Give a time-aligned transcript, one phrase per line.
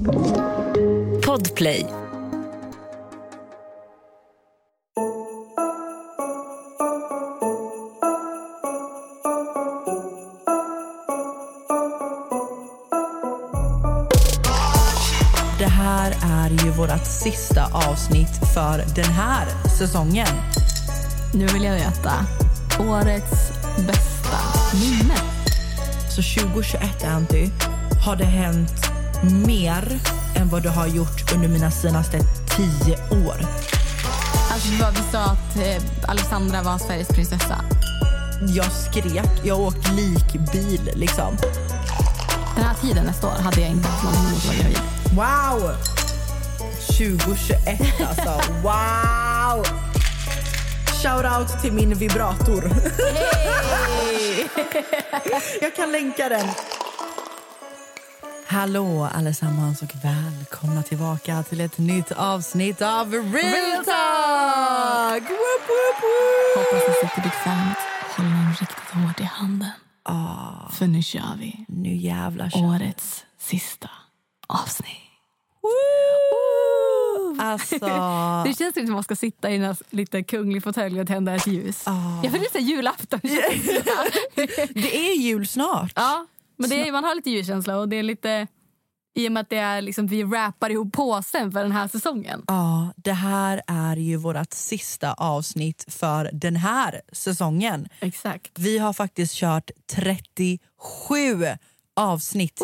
[0.00, 1.86] Podplay.
[15.58, 19.46] Det här är ju vårt sista avsnitt för den här
[19.78, 20.26] säsongen.
[21.34, 22.12] Nu vill jag veta
[22.78, 23.52] årets
[23.86, 24.38] bästa
[24.72, 25.16] minne.
[26.10, 27.48] Så 2021, Anty,
[28.06, 28.89] har det hänt
[29.22, 30.00] mer
[30.36, 32.20] än vad det har gjort under mina senaste
[32.56, 32.94] tio
[33.26, 33.36] år.
[34.52, 37.64] Alltså, vi sa att eh, Alexandra var Sveriges prinsessa.
[38.48, 41.36] Jag skrek, jag har åkt likbil liksom.
[42.56, 44.80] Den här tiden nästa år hade jag inte haft någon emot vad jag.
[45.14, 45.74] Wow!
[46.98, 49.66] 2021 alltså, wow!
[51.02, 52.70] Shout out till min vibrator.
[55.60, 56.46] jag kan länka den.
[58.50, 65.22] Hallå allesammans och välkomna tillbaka till ett nytt avsnitt av Real Talk!
[65.22, 66.56] Woop, woop, woop.
[66.56, 67.78] Hoppas ni sitter bekvämt.
[68.16, 69.68] Håll den riktigt hårt i handen.
[70.70, 73.90] För nu kör vi Nu jävlar kör årets sista
[74.46, 74.96] avsnitt.
[77.38, 77.78] Alltså,
[78.46, 81.46] Det känns som att man ska sitta i en lite kunglig fåtölj och tända ett
[81.46, 81.84] ljus.
[82.22, 83.20] Jag får lite julafton.
[84.74, 85.92] det är jul snart.
[85.96, 86.26] ja,
[86.60, 88.46] men det är, man har lite julkänsla och det är lite...
[89.14, 92.44] I och med att det är liksom, vi rappar ihop påsen för den här säsongen.
[92.46, 97.88] Ja, det här är ju vårt sista avsnitt för den här säsongen.
[98.00, 98.58] Exakt.
[98.58, 101.46] Vi har faktiskt kört 37
[101.96, 102.62] avsnitt.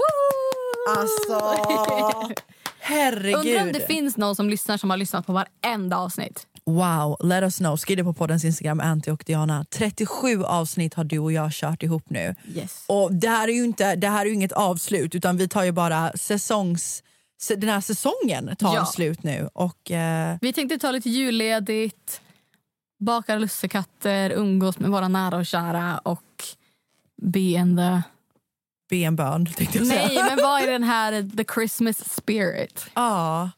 [0.97, 1.41] Alltså,
[2.79, 3.47] herregud.
[3.47, 6.47] Undrar om det finns någon som lyssnar som har lyssnat på varenda avsnitt.
[6.71, 7.77] Wow, let us know.
[7.77, 9.65] Skriv det på poddens Instagram, Anty och Diana.
[9.71, 12.35] 37 avsnitt har du och jag kört ihop nu.
[12.55, 12.85] Yes.
[12.87, 15.73] Och det här är ju inte, det här är inget avslut utan vi tar ju
[15.73, 17.03] bara säsongs...
[17.57, 18.85] Den här säsongen tar Ja.
[18.87, 19.49] slut nu.
[19.53, 22.21] Och, eh, Vi tänkte ta lite julledigt,
[22.99, 26.23] baka lussekatter, umgås med våra nära och kära och
[27.23, 28.03] be in the...
[28.91, 30.07] be en bön, tänkte jag säga.
[30.07, 32.87] Nej, men vad är den här the Christmas spirit?
[32.95, 33.51] Ja.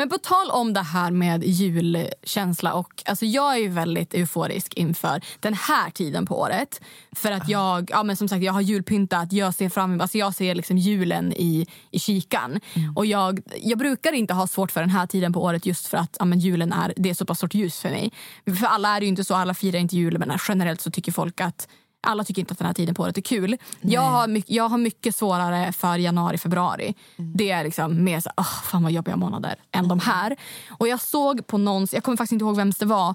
[0.00, 4.74] Men på tal om det här med julkänsla och alltså jag är ju väldigt euforisk
[4.74, 6.80] inför den här tiden på året.
[7.12, 10.18] För att jag, ja men som sagt jag har julpyntat, jag ser fram emot, alltså
[10.18, 12.60] jag ser liksom julen i, i kikan.
[12.96, 15.96] Och jag, jag brukar inte ha svårt för den här tiden på året just för
[15.96, 18.12] att ja, men julen är, det är så pass stort ljus för mig.
[18.58, 21.40] För alla är ju inte så, alla firar inte jul men generellt så tycker folk
[21.40, 21.68] att
[22.00, 23.56] alla tycker inte att den här tiden på året är kul.
[23.80, 26.94] Jag har, mycket, jag har mycket svårare för januari, februari.
[27.16, 30.36] Det är liksom mer så, oh, fan vad jobbiga månader än de här.
[30.78, 33.14] Och jag såg på någons, jag kommer faktiskt inte ihåg vems det var,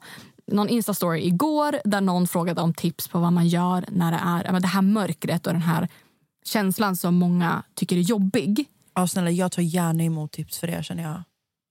[0.51, 4.51] någon Insta-story igår där någon frågade om tips på vad man gör när det är
[4.51, 5.89] men det här mörkret och den här
[6.45, 8.65] känslan som många tycker är jobbig.
[8.95, 11.23] ja, snälla, jag tar gärna emot tips för det känner jag.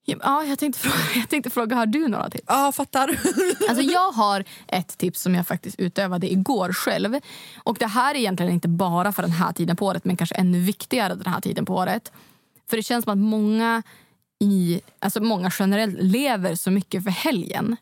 [0.04, 2.44] Ja, jag tänkte fråga, jag tänkte fråga har du några tips?
[2.46, 3.08] Ja, fattar.
[3.68, 7.16] Alltså jag har ett tips som jag faktiskt utövade igår själv.
[7.56, 10.34] Och Det här är egentligen inte bara för den här tiden på året men kanske
[10.34, 12.12] ännu viktigare den här tiden på året.
[12.70, 13.82] För det känns som att många,
[14.40, 17.76] i, alltså många generellt lever så mycket för helgen.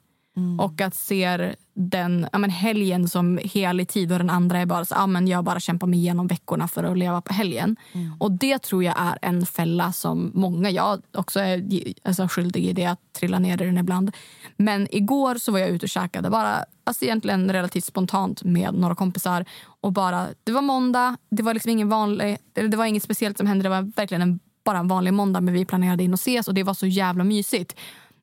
[0.58, 4.84] Och att ser den ja, men helgen som helig tid och den andra är bara
[4.84, 7.76] så ja, men jag bara kämpar mig igenom veckorna för att leva på helgen.
[8.18, 11.68] Och det tror jag är en fälla som många, jag också är
[12.02, 14.12] alltså, skyldig i det, att trilla ner i den ibland.
[14.56, 18.94] Men igår så var jag ute och käkade bara, alltså egentligen relativt spontant med några
[18.94, 19.44] kompisar.
[19.80, 23.46] Och bara, det var måndag, det var liksom ingen vanlig, det var inget speciellt som
[23.46, 26.48] hände, det var verkligen en, bara en vanlig måndag men vi planerade in att ses
[26.48, 27.76] och det var så jävla mysigt.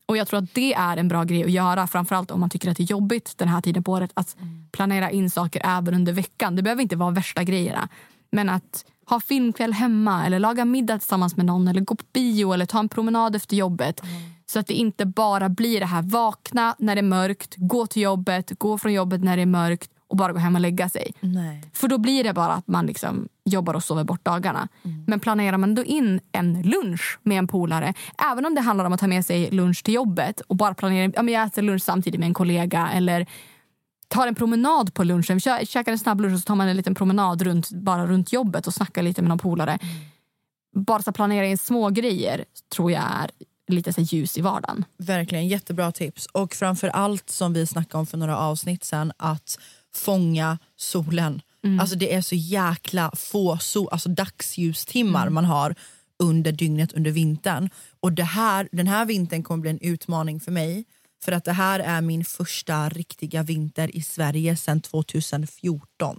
[0.09, 2.71] Och jag tror att det är en bra grej att göra, framförallt om man tycker
[2.71, 4.35] att det är jobbigt den här tiden på året, att
[4.71, 6.55] planera in saker även under veckan.
[6.55, 7.89] Det behöver inte vara värsta grejerna.
[8.31, 12.53] Men att ha filmkväll hemma eller laga middag tillsammans med någon eller gå på bio
[12.53, 14.01] eller ta en promenad efter jobbet.
[14.45, 18.01] Så att det inte bara blir det här vakna när det är mörkt, gå till
[18.01, 21.13] jobbet, gå från jobbet när det är mörkt och bara gå hem och lägga sig.
[21.19, 21.63] Nej.
[21.73, 24.67] För då blir det bara att man liksom jobbar och sover bort dagarna.
[25.07, 27.93] Men planerar man då in en lunch med en polare,
[28.31, 31.11] även om det handlar om att ta med sig lunch till jobbet och bara planera,
[31.15, 33.25] ja men jag äter lunch samtidigt med en kollega eller
[34.07, 36.67] tar en promenad på lunchen, vi kö- käkar en snabb lunch och så tar man
[36.67, 39.79] en liten promenad runt, bara runt jobbet och snackar lite med någon polare.
[40.75, 42.45] Bara så planera in små grejer
[42.75, 43.31] tror jag är
[43.67, 44.85] lite så ljus i vardagen.
[44.97, 46.25] Verkligen, jättebra tips.
[46.25, 49.59] Och framför allt som vi snackade om för några avsnitt sen, att
[49.99, 51.41] fånga solen.
[51.79, 55.75] Alltså det är så jäkla få sol, alltså dagsljustimmar man har
[56.23, 57.69] under dygnet under vintern.
[57.99, 60.85] Och det här, den här vintern kommer bli en utmaning för mig.
[61.23, 66.17] För att det här är min första riktiga vinter i Sverige sedan 2014.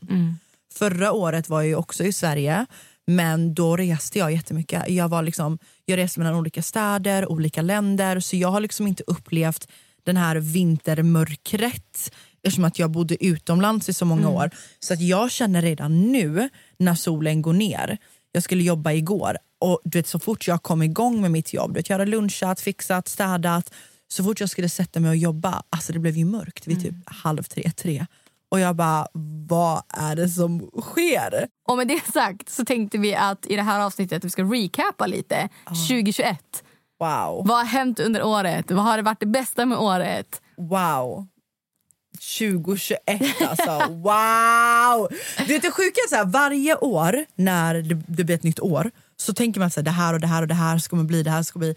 [0.74, 2.66] Förra året var jag också i Sverige
[3.06, 4.88] Men då reste jag jättemycket.
[4.88, 8.20] Jag, var liksom, jag reste mellan olika städer, olika länder.
[8.20, 9.68] Så jag har liksom inte upplevt
[10.04, 12.12] den här vintermörkret
[12.42, 14.34] eftersom att jag bodde utomlands i så många Mm.
[14.34, 14.50] år.
[14.78, 16.48] Så att jag känner redan nu
[16.78, 17.98] när solen går ner.
[18.32, 21.70] Jag skulle jobba igår och du vet, så fort jag kom igång med mitt jobb,
[21.70, 23.72] du vet, jag hade lunchat, fixat, städat.
[24.08, 26.94] Så fort jag skulle sätta mig och jobba, alltså det blev ju mörkt vid typ
[27.06, 28.06] halv tre, tre.
[28.50, 29.06] Och jag bara,
[29.48, 31.46] vad är det som sker?
[31.68, 34.42] Och med det sagt så tänkte vi att i det här avsnittet att vi ska
[34.42, 35.48] recapa lite
[35.88, 36.64] 2021.
[37.00, 37.46] Wow.
[37.46, 38.70] Vad har hänt under året?
[38.70, 40.40] Vad har varit det bästa med året?
[40.56, 41.26] Wow.
[42.20, 42.98] 2021
[43.40, 43.92] alltså.
[43.92, 45.08] Wow!
[45.38, 48.60] Du vet det sjuka är så här, varje år när det, det blir ett nytt
[48.60, 51.06] år så tänker man att det här och det här och det här ska man
[51.06, 51.74] bli, det här ska bli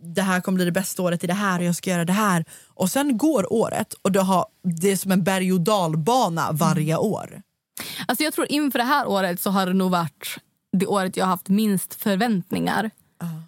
[0.00, 2.12] det här kommer bli det bästa året i det här och jag ska göra det
[2.12, 2.44] här.
[2.68, 6.96] Och sen går året och det, har, det är som en berg och dalbana varje
[6.96, 7.42] år.
[8.06, 10.38] Alltså jag tror inför det här året så har det nog varit
[10.72, 12.90] det året jag har haft minst förväntningar.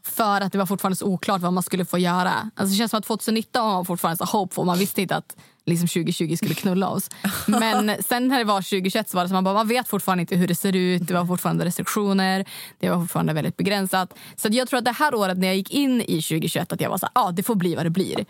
[0.04, 2.32] För att det var fortfarande så oklart vad man skulle få göra.
[2.54, 4.64] Alltså det känns som att 2019 var fortfarande så hopeful.
[4.64, 5.36] Man visste inte att
[5.66, 7.08] liksom 2020 skulle knulla oss.
[7.46, 10.20] Men sen när det var 2021 så var det som man bara, man vet fortfarande
[10.20, 11.06] inte hur det ser ut.
[11.06, 12.44] Det var fortfarande restriktioner.
[12.78, 14.14] Det var fortfarande väldigt begränsat.
[14.36, 16.90] Så jag tror att det här året när jag gick in i 2021 att jag
[16.90, 18.24] var så ja det får bli vad det blir.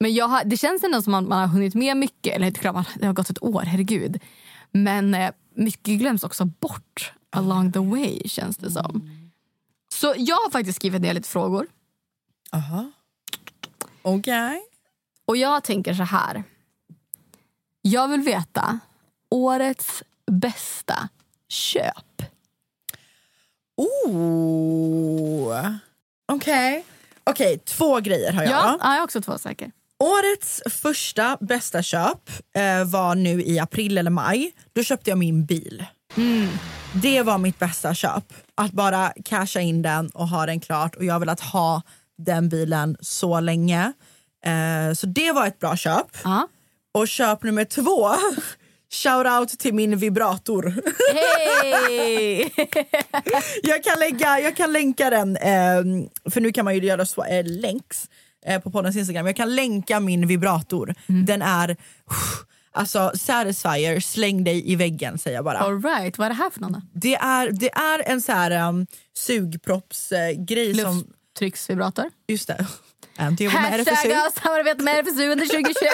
[0.00, 2.36] Men jag har, det känns ändå som att man har hunnit med mycket.
[2.36, 4.20] Eller klart, man- det har gått ett år, herregud.
[4.72, 9.10] Men eh, mycket glöms också bort along the way känns det som.
[9.92, 11.66] Så jag har faktiskt skrivit ner lite frågor.
[12.52, 12.90] Aha.
[14.02, 14.62] Okej.
[15.24, 16.44] Och jag tänker så här.
[17.82, 18.78] Jag vill veta
[19.30, 21.08] årets bästa
[21.48, 22.22] köp.
[23.76, 25.70] Oh.
[26.26, 26.84] Okej.
[27.24, 28.52] Okej, två grejer har jag.
[28.52, 29.72] Ja, ja jag är också två säker.
[29.98, 34.52] Årets första bästa köp eh, var nu i april eller maj.
[34.72, 35.84] Då köpte jag min bil.
[36.94, 38.24] Det var mitt bästa köp.
[38.54, 40.96] Att bara casha in den och ha den klart.
[40.96, 41.82] Och Jag har velat ha
[42.18, 43.92] den bilen så länge.
[44.44, 46.06] Eh, så det var ett bra köp.
[46.24, 46.48] Ja.
[46.94, 48.08] Och köp nummer två,
[49.02, 50.74] shout out till min vibrator.
[51.14, 52.52] Hej!
[53.62, 55.82] jag, kan lägga, jag kan länka den, eh,
[56.30, 58.08] för nu kan man ju göra så, eh, länks
[58.46, 59.26] eh, på poddens Instagram.
[59.26, 60.94] Jag kan länka min vibrator.
[61.06, 61.76] Den är
[62.72, 65.58] alltså satisfier, släng dig i väggen säger jag bara.
[65.58, 66.82] All right, vad är det här för någon?
[66.94, 68.86] Det är, det är en så här um,
[69.16, 71.04] sugproppsgrej som...
[71.32, 72.10] Lufttrycksvibrator?
[72.28, 72.66] Just det.
[73.16, 74.40] Anty jobbar med RFSU.
[74.42, 75.92] samarbete med RFSU under 2021.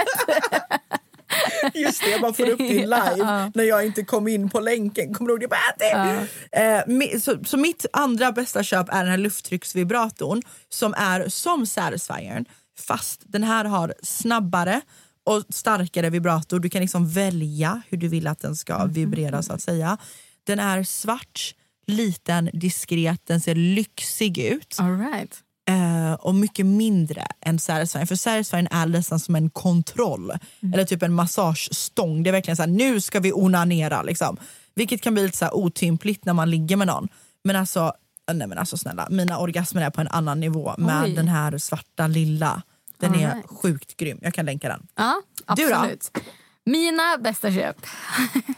[1.74, 3.50] Just det, jag bara får upp din live Ja.
[3.54, 5.14] när jag inte kom in på länken.
[5.14, 5.92] Kommer du ihåg det?
[5.94, 7.14] Anty!
[7.14, 12.44] Eh, så, så mitt andra bästa köp är den här lufttrycksvibratorn som är som Satisfyern
[12.78, 14.80] fast den här har snabbare
[15.28, 16.60] och starkare vibrator.
[16.60, 19.98] Du kan liksom välja hur du vill att den ska vibrera så att säga.
[20.44, 21.54] Den är svart,
[21.86, 24.76] liten, diskret, den ser lyxig ut.
[24.78, 25.42] All right.
[25.70, 28.06] Eh, och mycket mindre än Satisfyern.
[28.06, 30.32] För Satisfyern är nästan som en kontroll.
[30.74, 32.22] Eller typ en massagestång.
[32.22, 34.02] Det är verkligen så här, nu ska vi onanera.
[34.02, 34.36] Liksom.
[34.74, 37.08] Vilket kan bli lite så här otympligt när man ligger med någon.
[37.44, 37.92] Men alltså,
[38.30, 41.14] eh, nej men alltså snälla, mina orgasmer är på en annan nivå med Oj.
[41.14, 42.62] den här svarta lilla.
[43.00, 43.46] Den All är right.
[43.62, 44.18] sjukt grym.
[44.22, 44.86] Jag kan länka den.
[44.94, 45.22] Ja,
[45.56, 45.74] Du då?
[45.74, 46.18] absolut.
[46.64, 47.76] Mina bästa köp.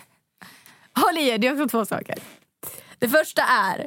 [0.95, 2.19] Håll i er, det är också två saker.
[2.99, 3.87] Det första är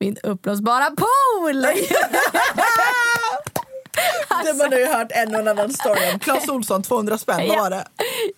[0.00, 1.62] min uppblåsbara pool!
[4.44, 6.18] Det man har ju hört en och annan story om.
[6.18, 7.84] Clas Olsson, 200 spänn, vad var det?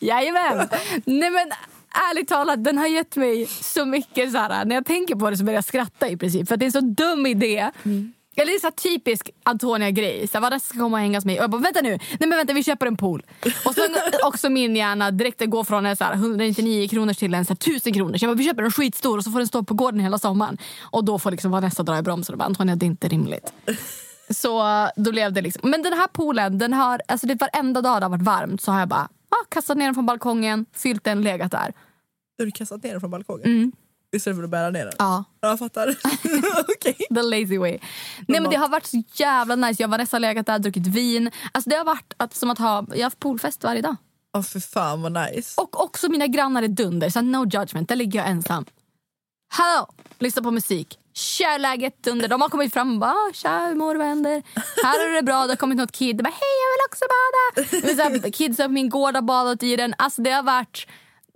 [0.01, 0.69] Jajamän!
[1.05, 1.51] Nej men
[2.11, 5.37] ärligt talat, den har gett mig så mycket så här, när jag tänker på det
[5.37, 6.49] så börjar jag skratta i princip.
[6.49, 7.71] För att det är en så dum idé.
[8.37, 10.29] Eller det är så typisk Antonia-grej.
[10.29, 11.39] Så här, Vad ska komma och hänga hos mig?
[11.39, 13.23] Och jag bara, vänta nu, nej men vänta vi köper en pool.
[13.65, 17.45] Och sen också min hjärna direkt gå från en så här 199 kronor till en
[17.45, 18.19] så här 1000 kronor.
[18.19, 20.19] Så jag bara, vi köper en skitstor och så får den stå på gården hela
[20.19, 20.59] sommaren.
[20.81, 23.53] Och då får liksom Vanessa dra i bromsen och bara, Antonia det är inte rimligt.
[24.31, 24.63] Så
[24.97, 25.71] då blev det liksom.
[25.71, 28.73] Men den här poolen, den har, alltså det varenda dag det har varit varmt så
[28.73, 31.73] har jag bara ah, kastat ner den från balkongen, fyllt den, legat där.
[32.39, 33.47] Har du kastat ner den från balkongen?
[33.47, 33.73] Mm.
[34.17, 34.95] Istället för att bära ner den?
[34.99, 35.89] Ja, Ja, Jag fattar.
[36.69, 36.95] Okej.
[37.15, 37.79] the lazy way.
[38.29, 39.83] Nej men det har varit så jävla nice.
[39.83, 41.31] Jag har legat där, druckit vin.
[41.53, 43.97] Alltså det har varit att, som att ha, jag har haft poolfest varje dag.
[44.37, 45.61] Åh för fan vad nice.
[45.61, 47.89] Och också mina grannar är dunder, så no judgment.
[47.89, 48.65] Där ligger jag ensam.
[49.49, 49.87] Hallå!
[50.19, 50.99] Lyssna på musik.
[51.15, 52.29] Kör läget dunder.
[52.29, 54.43] De har kommit fram och bara "Ah, “tja, hur mår du, vad händer?”
[54.85, 55.43] Här är det bra.
[55.47, 56.17] Det har kommit något kid.
[56.21, 57.05] och bara “hej, jag vill också
[58.21, 59.95] bada!” Kids på min gård har badat i den.
[59.99, 60.87] Alltså det har varit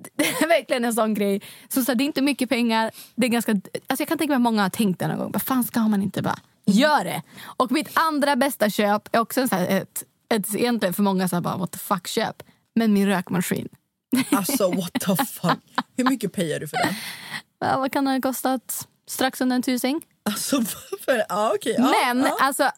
[0.16, 1.42] det är verkligen en sån grej.
[1.68, 2.90] Så, så här, det är inte mycket pengar.
[3.14, 5.32] Det är ganska, alltså jag kan tänka mig att många har tänkt det någon gång.
[5.32, 7.22] Vad fan ska man inte bara gör det?
[7.42, 11.36] Och mitt andra bästa köp är också så här, ett, ett, egentligen för många så
[11.36, 12.42] här, bara what the fuck köp.
[12.74, 13.68] Men min rökmaskin.
[14.30, 15.58] Alltså what the fuck.
[15.96, 16.94] Hur mycket payar du för den?
[17.62, 18.88] Ja, vad kan den ha kostat?
[19.06, 20.02] Strax under en tusing.
[20.22, 20.62] Alltså,
[21.04, 21.74] för, ja, okej.
[21.78, 22.36] ja, Men ja.
[22.40, 22.70] alltså,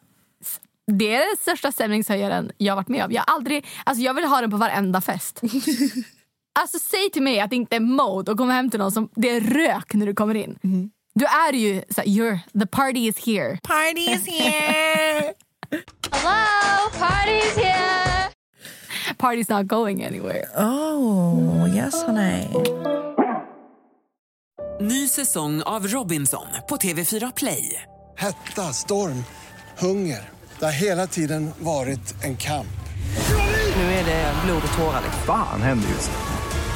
[0.86, 3.12] det är den största stämningshöjaren jag varit med om.
[3.12, 5.40] Jag, aldrig, alltså, jag vill ha den på varenda fest.
[6.52, 9.08] Alltså säg till mig att det inte är mode och komma hem till någon som
[9.14, 10.58] det är rök när du kommer in.
[10.64, 10.90] Mm.
[11.14, 13.58] Du är ju så you're, the party is here.
[13.62, 15.22] Party is here!
[16.10, 18.30] Hello, party's here.
[19.18, 20.44] Party's not going anywhere.
[20.56, 22.48] oh, yes honey.
[24.80, 27.82] Ny säsong av Robinson på TV4 Play.
[28.16, 29.24] Hetta, storm,
[29.78, 30.30] hunger.
[30.58, 32.66] Det har hela tiden varit en kamp.
[33.76, 35.02] Nu är det blod och tårar.
[35.26, 36.31] Fan händer just nu.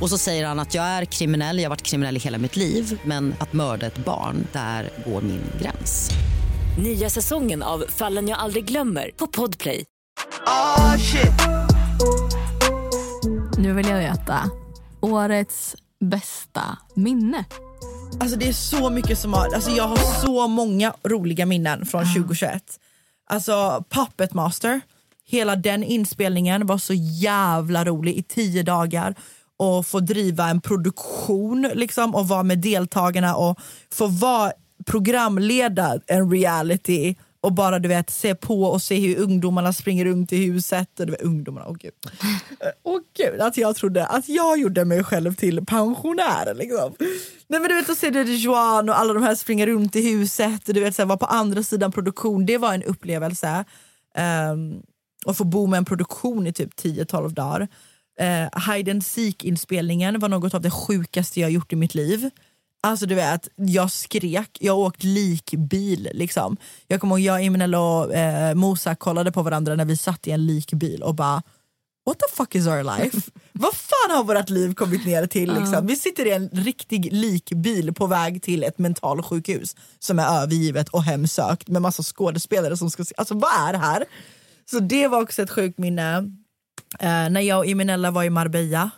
[0.00, 2.56] Och så säger han att jag är kriminell, jag har varit kriminell i hela mitt
[2.56, 6.10] liv men att mörda ett barn, där går min gräns.
[6.78, 9.84] Nya säsongen av Fallen jag aldrig glömmer på Podplay.
[13.58, 14.50] Nu vill jag veta
[15.00, 17.44] årets bästa minne.
[18.20, 22.04] Alltså det är så mycket som har, alltså jag har så många roliga minnen från
[22.14, 22.62] 2021.
[23.30, 24.80] Alltså Puppet Master,
[25.28, 29.14] hela den inspelningen var så jävla rolig i tio dagar
[29.56, 33.58] och få driva en produktion liksom och vara med deltagarna och
[33.92, 34.52] få vara
[34.86, 40.32] programledare en reality och bara du vet se på och se hur ungdomarna springer runt
[40.32, 41.00] i huset.
[41.00, 41.92] Och du vet, ungdomarna, åh gud.
[42.82, 46.54] Oh gud, att jag trodde att jag gjorde mig själv till pensionär.
[46.54, 46.94] Liksom.
[47.48, 50.10] Nej, men du vet att se det Joan och alla de här springa runt i
[50.10, 53.64] huset och du vet så här, vara på andra sidan produktion, det var en upplevelse.
[54.14, 54.82] Ehm, um,
[55.26, 57.68] att få bo med en produktion i typ 10-12 dagar.
[58.20, 62.30] Uh, Hide and Seek inspelningen var något av det sjukaste jag gjort i mitt liv.
[62.82, 66.56] Alltså du vet, jag skrek, jag åkt likbil liksom.
[66.86, 70.30] Jag kommer ihåg jag, Imenel och eh, Mosa kollade på varandra när vi satt i
[70.30, 71.42] en likbil och bara
[72.06, 73.30] What the fuck is our life?
[73.52, 75.54] Vad fan har vårt liv kommit ner till?
[75.54, 75.86] Liksom?
[75.86, 81.02] Vi sitter i en riktig likbil på väg till ett mentalsjukhus som är övergivet och
[81.02, 83.14] hemsökt med massa skådespelare som ska se.
[83.16, 84.04] Alltså vad är det här?
[84.70, 86.30] Så det var också ett sjukt minne.
[86.98, 88.90] Eh, när jag och Imenella var i Marbella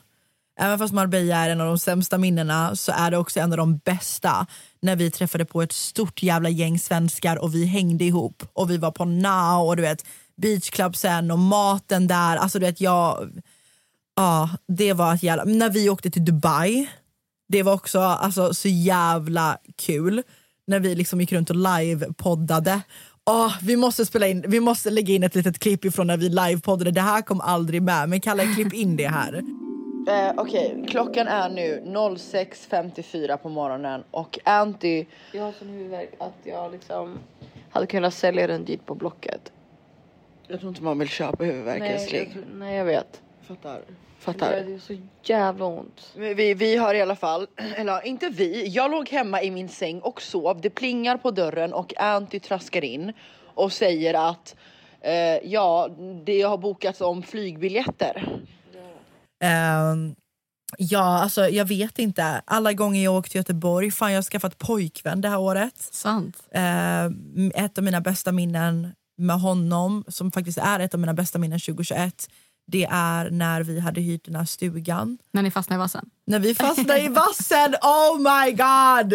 [0.60, 3.56] Även fast Marbella är en av de sämsta minnena så är det också en av
[3.58, 4.46] de bästa
[4.82, 8.76] när vi träffade på ett stort jävla gäng svenskar och vi hängde ihop och vi
[8.76, 10.06] var på Now och du vet
[10.36, 12.36] Beach Club sen och maten där.
[12.36, 13.28] Alltså du vet jag,
[14.16, 16.88] ja det var ett jävla, när vi åkte till Dubai,
[17.48, 20.22] det var också alltså, så jävla kul
[20.66, 22.80] när vi liksom gick runt och live-poddade.
[23.30, 26.28] Åh, vi måste spela in, vi måste lägga in ett litet klipp ifrån när vi
[26.28, 29.42] live-poddade, det här kom aldrig med men Kalle klipp in det här.
[30.08, 35.04] Eh, Okej, klockan är nu 06.54 på morgonen och Anty...
[35.32, 37.18] Jag har sån huvudvärk att jag liksom
[37.70, 39.52] hade kunnat sälja den dit på Blocket.
[40.46, 42.32] Jag tror inte man vill köpa Nej, huvudvärksling.
[42.34, 43.20] jag, nej, jag vet.
[43.42, 43.80] Fattar.
[44.18, 44.52] Det Fattar.
[44.52, 46.12] gör så jävla ont.
[46.16, 47.46] Men Vi, vi har i alla fall,
[47.76, 50.60] eller inte vi, jag låg hemma i min säng och sov.
[50.60, 53.12] Det plingar på dörren och Anty traskar in
[53.54, 54.56] och säger att
[55.00, 55.88] eh, ja,
[56.24, 58.38] det har bokats om flygbiljetter.
[59.40, 60.14] Ehm,
[60.78, 62.42] ja, alltså jag vet inte.
[62.44, 65.78] Alla gånger jag åkt till Göteborg, fan jag har skaffat pojkvän det här året.
[65.78, 66.36] Sant.
[66.50, 67.04] Eh,
[67.64, 71.60] ett av mina bästa minnen med honom, som faktiskt är ett av mina bästa minnen
[71.60, 72.28] 2021,
[72.70, 75.18] det är när vi hade hyrt den här stugan.
[75.32, 76.10] När ni fastnade i vassen.
[76.24, 79.14] När vi fastnade i vassen, oh my god!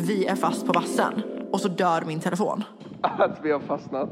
[0.00, 1.22] Vi är fast på vassen
[1.52, 2.64] och så dör min telefon.
[3.02, 4.08] att vi har fastnat.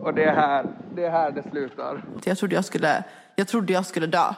[0.00, 2.04] Och det är här det, är här det slutar.
[2.24, 3.04] Jag trodde jag skulle,
[3.36, 4.34] jag trodde jag skulle dö.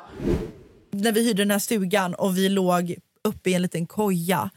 [0.90, 2.94] När vi hyrde den här stugan och vi låg
[3.24, 4.50] uppe i en liten koja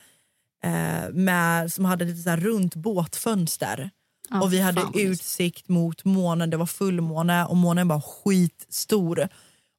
[0.64, 3.90] eh, med, som hade lite så här runt båtfönster.
[4.32, 9.28] Ja, och vi hade fan utsikt mot månen, det var fullmåne och månen var skitstor.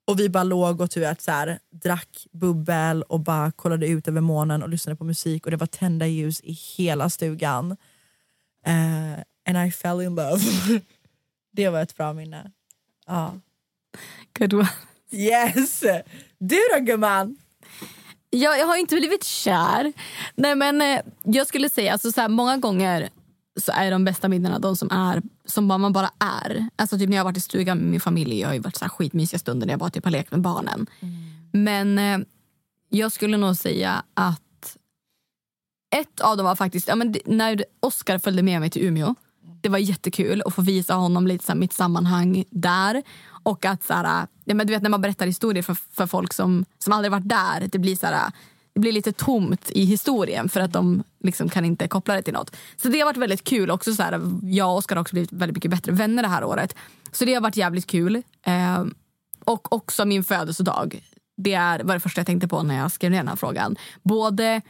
[0.05, 4.21] Och vi bara låg och vet, så här, drack bubbel och bara kollade ut över
[4.21, 7.77] månen och lyssnade på musik och det var tända ljus i hela stugan.
[8.67, 9.13] Eh,
[9.49, 10.41] and I fell in love.
[11.53, 12.51] det var ett bra minne.
[13.07, 13.35] Ja.
[14.39, 14.69] Good one.
[15.11, 15.83] Yes!
[16.39, 17.37] Du då gumman?
[18.31, 19.93] Jag, jag har inte blivit kär.
[20.35, 23.11] Nej, men eh, jag skulle säga alltså, så här, många gånger
[23.61, 26.69] så är de bästa minnena de som är som man bara är.
[26.77, 28.77] Alltså typ när jag har varit i stugan med min familj, jag har ju varit
[28.77, 30.87] så här skitmysiga stunder när jag bara typ har lekt med barnen.
[31.53, 32.19] Men eh,
[32.89, 34.77] jag skulle nog säga att
[35.97, 39.15] ett av dem var faktiskt ja, men när Oscar följde med mig till Umeå.
[39.61, 43.03] Det var jättekul att få visa honom lite så här, mitt sammanhang där.
[43.43, 46.33] Och att så här, ja, men du vet när man berättar historier för, för folk
[46.33, 47.69] som, som aldrig varit där.
[47.73, 48.33] Det blir så här,
[48.75, 52.33] det blir lite tomt i historien för att de liksom kan inte koppla det till
[52.33, 52.57] något.
[52.77, 53.71] Så det har varit väldigt kul.
[53.71, 56.45] Också så här, jag och Oskar har också blivit väldigt mycket bättre vänner det här
[56.45, 56.77] året.
[57.13, 58.23] Så det har varit jävligt kul.
[58.47, 58.85] Eh,
[59.45, 61.01] och också min födelsedag.
[61.37, 63.77] Det är, var det första jag tänkte på när jag skrev ner den här frågan.
[64.03, 64.61] Både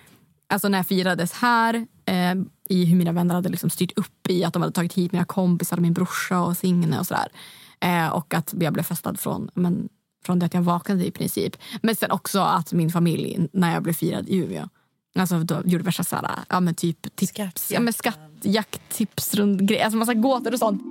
[0.49, 2.35] alltså när jag firades här, eh,
[2.69, 5.25] i hur mina vänner hade liksom styrt upp i att de hade tagit hit mina
[5.25, 7.29] kompisar, min brorsa och Signe och sådär.
[7.81, 9.89] Eh, och att jag blev festad från, men,
[10.27, 11.57] från det att jag vaknade i princip.
[11.83, 14.69] Men sen också att min familj, när jag blev firad i Umeå,
[15.15, 19.85] Alltså då gjorde värsta såhär, ja men typ tips, ja, men skatt, jakttips runt grejer,
[19.85, 20.83] alltså massa gåtor och sånt.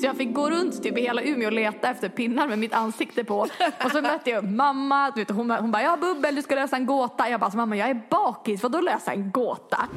[0.00, 2.72] Så jag fick gå runt typ i hela Umeå och leta efter pinnar med mitt
[2.72, 3.38] ansikte på.
[3.84, 6.76] Och så mötte jag mamma, du vet, hon, hon bara ja bubbel du ska lösa
[6.76, 7.28] en gåta.
[7.28, 9.88] Jag bara mamma jag är bakis, vadå lösa en gåta?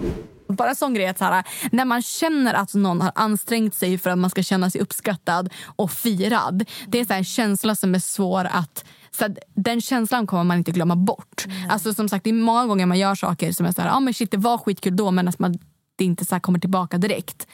[0.47, 3.97] Bara en sån grej att så här, när man känner att någon har ansträngt sig
[3.97, 6.65] för att man ska känna sig uppskattad och firad.
[6.87, 10.71] Det är så en känsla som är svår att så den känslan kommer man inte
[10.71, 11.45] glömma bort.
[11.69, 13.99] Alltså som sagt, det är många gånger man gör saker som är så här, ah,
[13.99, 15.57] men shit det var skitkul då men att man,
[15.95, 17.47] det inte så kommer tillbaka direkt.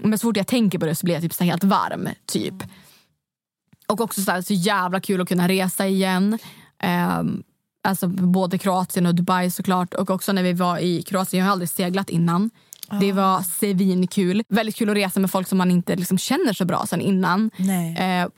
[0.00, 2.08] Men så fort jag tänker på det så blir jag typ så helt varm.
[2.26, 2.54] typ.
[3.86, 6.38] Och också så, här, så jävla kul att kunna resa igen.
[6.78, 7.42] Ehm,
[7.82, 9.94] alltså både Kroatien och Dubai såklart.
[9.94, 12.50] Och också när vi var i Kroatien, jag har aldrig seglat innan.
[13.00, 14.42] Det var svinkul.
[14.48, 17.50] Väldigt kul att resa med folk som man inte liksom känner så bra sen innan.
[17.56, 17.96] Nej.
[17.96, 18.28] Eh,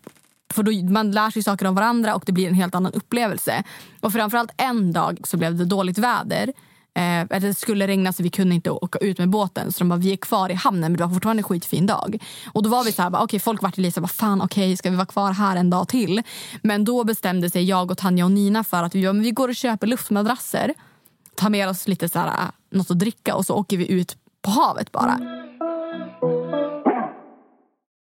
[0.53, 3.65] för då, man lär sig saker om varandra och det blir en helt annan upplevelse.
[4.01, 6.53] Och framförallt en dag så blev det dåligt väder.
[6.95, 9.73] Eh, det skulle regna så vi kunde inte åka ut med båten.
[9.73, 12.23] Så de bara, vi är kvar i hamnen men det var fortfarande en skitfin dag.
[12.53, 14.91] Och då var vi så här, okej folk vart lite så här, fan okej ska
[14.91, 16.23] vi vara kvar här en dag till?
[16.63, 19.49] Men då bestämde sig jag och Tanja och Nina för att vi, ja, vi går
[19.49, 20.75] och köper luftmadrasser.
[21.35, 24.51] Tar med oss lite så här, något att dricka och så åker vi ut på
[24.51, 25.19] havet bara.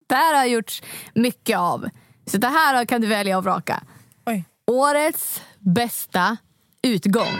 [0.10, 0.82] Det här har jag gjort
[1.14, 1.90] mycket av.
[2.26, 3.84] Så det här kan du välja och vraka.
[4.26, 4.46] Oj.
[4.68, 6.38] Årets bästa
[6.82, 7.38] utgång.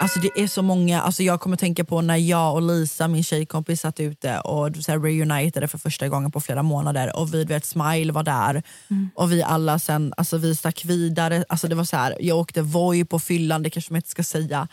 [0.00, 3.24] Alltså det är så många, alltså jag kommer tänka på när jag och Lisa, min
[3.24, 7.44] tjejkompis, satt ute och så här reunitade för första gången på flera månader och vi
[7.44, 8.62] vet Smile var där.
[9.14, 12.62] Och vi alla sen, alltså vi stack vidare, alltså det var så här, jag åkte
[12.62, 14.68] Voi på fyllan, det kanske man inte ska säga.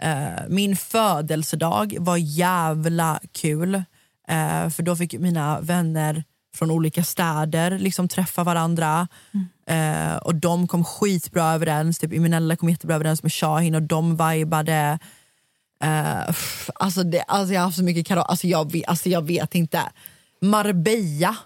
[0.00, 3.74] Eh, min födelsedag var jävla kul.
[4.28, 6.24] Eh, för då fick mina vänner
[6.60, 9.08] från olika städer liksom träffa varandra.
[9.66, 11.98] Eh, och de kom skitbra överens.
[11.98, 14.98] Typ Imenella kom jättebra överens med Shahin och de vibade.
[15.84, 16.34] Eh,
[16.74, 19.54] alltså, det, alltså jag har haft så mycket karaoke, alltså jag, vet- alltså jag vet
[19.54, 19.82] inte.
[20.42, 21.36] Marbella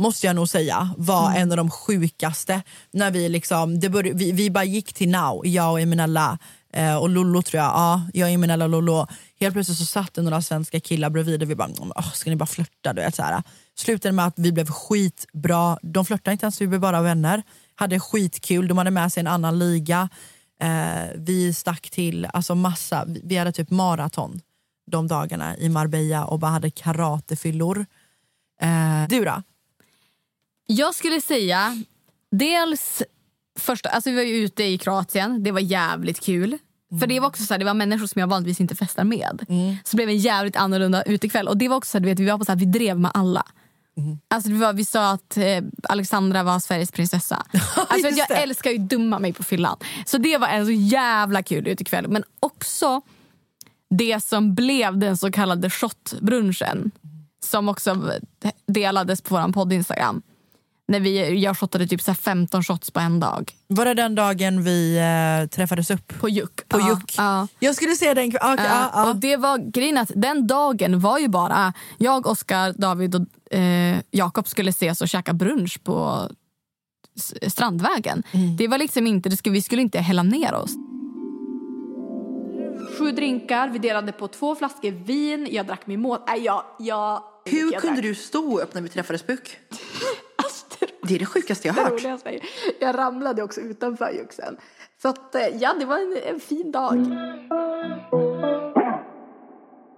[0.00, 2.62] måste jag nog säga var en av de sjukaste.
[2.92, 6.38] När vi, liksom, det började, vi, vi bara gick till Now, jag och Eminella
[6.72, 7.70] eh, och Lollo tror jag.
[7.70, 9.06] Ja, jag, Eminella och Lollo.
[9.40, 12.36] Helt plötsligt så satt det några svenska killar bredvid och vi bara, oh, ska ni
[12.36, 12.92] bara flörta?
[12.92, 13.42] Du vet, så här.
[13.80, 15.78] Slutade med att vi blev skitbra.
[15.82, 17.42] De flörtade inte ens, vi blev bara vänner.
[17.74, 20.08] Hade skitkul, de hade med sig en annan liga.
[20.62, 24.40] Eh, vi stack till alltså massa, vi- hade typ maraton
[24.90, 27.86] de dagarna i Marbella och bara hade karatefyllor.
[28.60, 29.42] Eh, du då?
[30.66, 31.82] Jag skulle säga
[32.30, 33.02] dels
[33.58, 36.58] första, alltså vi var ju ute i Kroatien, det var jävligt kul.
[37.00, 39.44] För det var också så här, det var människor som jag vanligtvis inte festar med.
[39.84, 41.48] Så det blev en jävligt annorlunda utekväll.
[41.48, 42.98] Och det var också så här, du vet, vi var på så här, vi drev
[42.98, 43.46] med alla.
[44.28, 47.46] Alltså vi, var, vi sa att eh, Alexandra var Sveriges prinsessa.
[47.88, 49.76] Alltså, jag älskar ju dumma mig på fyllan.
[50.06, 52.08] Så det var en så jävla kul utekväll.
[52.08, 53.00] Men också
[53.90, 56.90] det som blev den så kallade shotbrunchen.
[57.44, 58.12] Som också
[58.66, 60.22] delades på vår podd Instagram.
[60.90, 63.52] När vi, jag shottade typ så här 15 shots på en dag.
[63.66, 66.20] Var det den dagen vi eh, träffades upp?
[66.20, 66.68] På Juck.
[66.68, 67.14] På Ja, Juck.
[67.16, 67.48] ja.
[67.58, 69.10] Jag skulle säga den okej, Ja, ah.
[69.10, 73.98] Och det var grejen att den dagen var ju bara jag, Oskar, David och eh,
[74.10, 76.28] Jakob skulle ses och käka brunch på
[77.48, 78.22] Strandvägen.
[78.32, 78.56] Mm.
[78.56, 80.70] Det var liksom inte, det skulle, vi skulle inte hälla ner oss.
[82.98, 86.18] Sju drinkar, vi delade på två flaskor vin, jag drack min mål.
[86.26, 88.04] Nej, jag, jag, Hur jag kunde drack.
[88.10, 89.56] du stå upp när vi träffades Buk?
[91.02, 92.42] Det är det sjukaste jag har hört.
[92.80, 94.56] Jag ramlade också utanför Juxen.
[95.02, 97.06] Så att, eh, ja, det var en, en fin dag.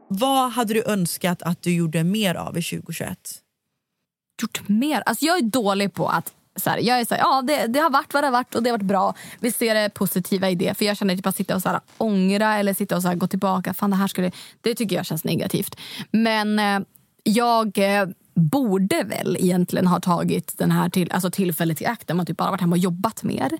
[0.08, 3.42] Vad hade du önskat att du gjorde mer av i 2021?
[4.42, 5.02] gjort mer.
[5.06, 7.78] Alltså jag är dålig på att så här, jag är så här, ja, det, det
[7.78, 9.14] har varit vad det har varit och det har varit bra.
[9.40, 10.78] Vi ser det positiva i det.
[10.78, 13.14] För jag känner typ att sitta och så här, ångra eller sitta och så här,
[13.14, 13.74] gå tillbaka.
[13.74, 15.76] Fan, det, här skulle, det tycker jag känns negativt.
[16.10, 16.80] Men eh,
[17.22, 22.06] jag eh, borde väl egentligen ha tagit den här till, alltså tillfället i akt.
[22.06, 23.52] Där man typ bara varit hemma och jobbat mer.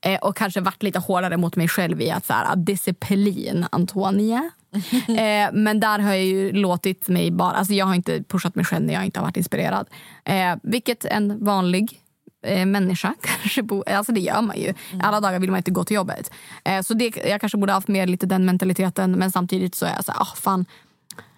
[0.00, 4.50] Eh, och kanske varit lite hårdare mot mig själv i att så här, disciplin, Antonia.
[5.08, 7.52] eh, men där har jag ju låtit mig bara...
[7.52, 9.88] Alltså jag har inte pushat mig själv när jag inte har varit inspirerad.
[10.24, 12.00] Eh, vilket en vanlig
[12.46, 13.96] eh, människa kanske borde...
[13.96, 14.74] Alltså det gör man ju.
[15.02, 16.32] Alla dagar vill man inte gå till jobbet.
[16.64, 19.12] Eh, så det, jag kanske borde haft mer lite den mentaliteten.
[19.12, 20.66] Men samtidigt så är jag så här, oh, fan.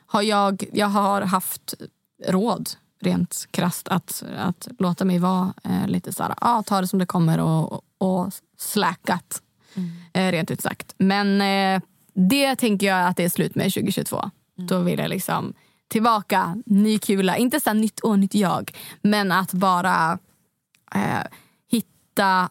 [0.07, 1.75] Har jag, jag har haft
[2.29, 6.89] råd rent krasst att, att låta mig vara eh, lite så här, ah, ta det
[6.89, 9.43] som det kommer och, och släkat.
[10.13, 10.95] Eh, rent ut sagt.
[10.99, 11.83] Men eh,
[12.15, 14.31] det tänker jag att det är slut med 2022.
[14.57, 15.55] Då vill jag liksom
[15.89, 17.37] tillbaka, ny kula.
[17.37, 18.71] Inte så här nytt år, nytt jag.
[19.03, 20.19] Men att bara
[20.95, 21.23] eh,
[21.71, 22.49] hitta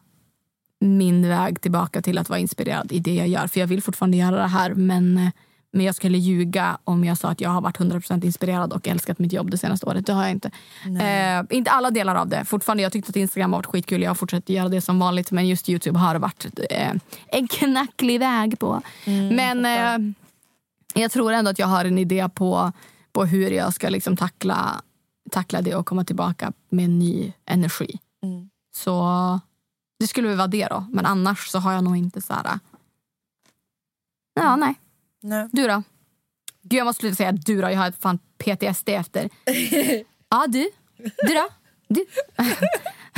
[0.79, 3.47] min väg tillbaka till att vara inspirerad i det jag gör.
[3.47, 5.29] För jag vill fortfarande göra det här men, eh,
[5.71, 9.19] men jag skulle ljuga om jag sa att jag har varit 100% inspirerad och älskat
[9.19, 10.05] mitt jobb det senaste året.
[10.05, 10.51] Det har jag inte.
[10.85, 12.45] Eh, inte alla delar av det.
[12.45, 14.01] Fortfarande, jag tyckte att Instagram har varit skitkul.
[14.01, 15.31] Jag har fortsatt göra det som vanligt.
[15.31, 16.93] Men just Youtube har varit eh,
[17.27, 18.81] en knacklig väg på.
[19.31, 20.13] men eh,
[20.93, 22.71] jag tror ändå att jag har en idé på,
[23.11, 24.81] på hur jag ska liksom tackla,
[25.31, 27.99] tackla det och komma tillbaka med ny energi.
[28.75, 29.39] Så
[29.99, 30.85] det skulle väl vara det då.
[30.91, 32.59] Men annars så har jag nog inte så här...
[34.33, 34.75] Ja, nej.
[35.21, 35.47] Nej.
[35.51, 35.83] Du då?
[36.63, 37.69] Gud, jag måste sluta säga du då.
[37.69, 39.29] Jag har fan PTSD efter.
[40.33, 40.69] Ja, du.
[40.97, 41.47] Du då?
[41.87, 42.05] Du.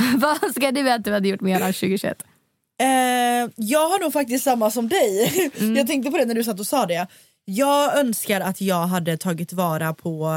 [0.18, 2.24] Vad ska du att du hade gjort mer 2021?
[2.80, 2.86] Eh,
[3.56, 5.50] jag har nog faktiskt samma som dig.
[5.76, 7.06] Jag tänkte på det när du satt och sa det.
[7.44, 10.30] Jag önskar att jag hade tagit vara på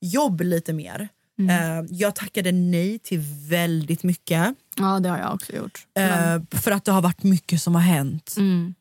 [0.00, 1.08] jobb lite mer.
[1.48, 4.54] Eh, jag tackade nej till väldigt mycket.
[4.76, 5.86] Ja, det har jag också gjort.
[5.98, 8.34] Eh, för att det har varit mycket som har hänt.
[8.36, 8.74] Mm.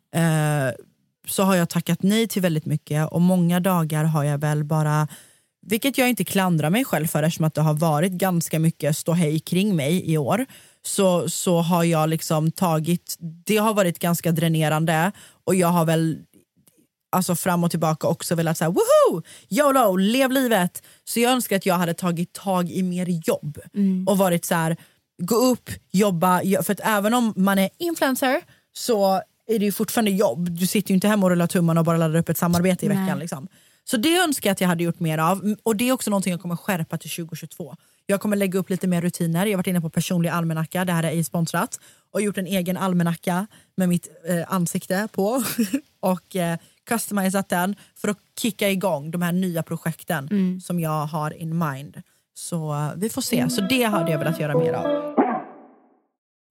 [1.29, 5.07] Så har jag tackat nej till väldigt mycket och många dagar har jag väl bara
[5.61, 9.39] vilket jag inte klandrar mig själv för eftersom att det har varit ganska mycket ståhej
[9.39, 10.45] kring mig i år.
[10.81, 15.11] Så, så har jag liksom tagit, det har varit ganska dränerande
[15.43, 16.17] och jag har väl
[17.11, 20.83] alltså fram och tillbaka också velat säga woho, YOLO, lev livet.
[21.03, 23.59] Så jag önskar att jag hade tagit tag i mer jobb
[24.07, 24.77] och varit så här,
[25.21, 26.41] gå upp, jobba.
[26.63, 28.41] För att även om man är influencer
[28.73, 30.49] så är det ju fortfarande jobb.
[30.51, 32.89] Du sitter ju inte hemma och rullar tummarna och bara laddar upp ett samarbete i
[32.89, 33.19] veckan.
[33.19, 33.47] Liksom.
[33.83, 35.41] Så det önskar jag att jag hade gjort mer av.
[35.43, 37.75] M- Och det är också någonting jag kommer skärpa till 2022.
[38.05, 39.45] Jag kommer lägga upp lite mer rutiner.
[39.45, 41.79] Jag har varit inne på personlig almanacka, det här är ej sponsrat.
[42.13, 45.43] Och gjort en egen almanacka med mitt eh, ansikte på.
[45.99, 46.57] och eh,
[46.89, 50.27] customisat den för att kicka igång de här nya projekten
[50.63, 52.01] som jag har in mind.
[52.33, 53.49] Så eh, vi får se.
[53.49, 54.85] Så det hade jag velat göra mer av.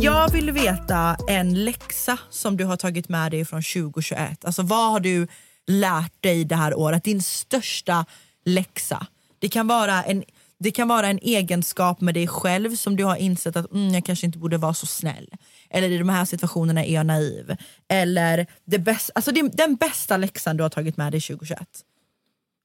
[0.00, 4.44] Jag vill veta en läxa som du har tagit med dig från 2021.
[4.44, 5.26] Alltså vad har du
[5.66, 7.04] lärt dig det här året?
[7.04, 8.06] Din största
[8.44, 9.06] läxa.
[9.38, 10.24] Det kan vara en,
[10.58, 14.04] det kan vara en egenskap med dig själv som du har insett att mm, jag
[14.04, 15.28] kanske inte borde vara så snäll.
[15.70, 17.56] Eller i de här situationerna är jag naiv.
[17.88, 21.68] Eller det bästa, alltså det, den bästa läxan du har tagit med dig 2021.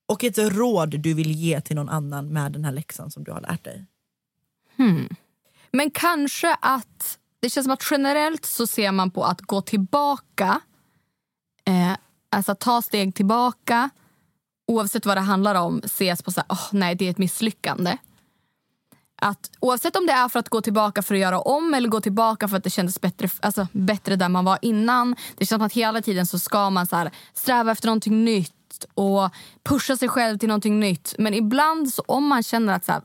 [0.05, 3.31] Och ett råd du vill ge till någon annan med den här läxan som du
[3.31, 3.85] har lärt dig.
[4.77, 5.15] Hmm.
[5.71, 10.61] Men kanske att det känns som att generellt så ser man på att gå tillbaka,
[11.65, 11.97] eh,
[12.29, 13.89] alltså att ta steg tillbaka,
[14.67, 17.97] oavsett vad det handlar om, ses på så här, oh, nej det är ett misslyckande.
[19.21, 22.01] Att oavsett om det är för att gå tillbaka för att göra om eller gå
[22.01, 25.15] tillbaka för att det kändes bättre, alltså, bättre där man var innan.
[25.37, 28.85] Det känns som att hela tiden så ska man så här, sträva efter någonting nytt
[28.93, 29.29] och
[29.63, 31.15] pusha sig själv till någonting nytt.
[31.19, 33.01] Men ibland så om man känner att så här,